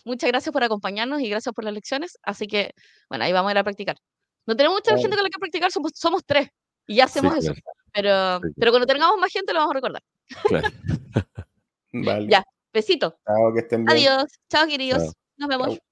[0.04, 2.18] Muchas gracias por acompañarnos y gracias por las lecciones.
[2.22, 2.72] Así que,
[3.10, 3.96] bueno, ahí vamos a ir a practicar.
[4.48, 5.02] No tenemos mucha Vale.
[5.02, 6.48] gente con la que practicar, somos, somos tres.
[6.86, 7.52] Y ya Sí, hacemos eso.
[7.52, 10.02] claro, Pero, sí, pero cuando tengamos más gente lo vamos a recordar.
[10.48, 10.68] claro.
[11.92, 12.28] Vale.
[12.30, 12.42] Ya,
[12.72, 13.18] besito.
[13.26, 13.96] Chao, que estén bien.
[13.98, 14.24] Adiós.
[14.48, 15.02] Chao, queridos.
[15.02, 15.12] Chao.
[15.36, 15.68] Nos vemos.
[15.68, 15.87] Chao.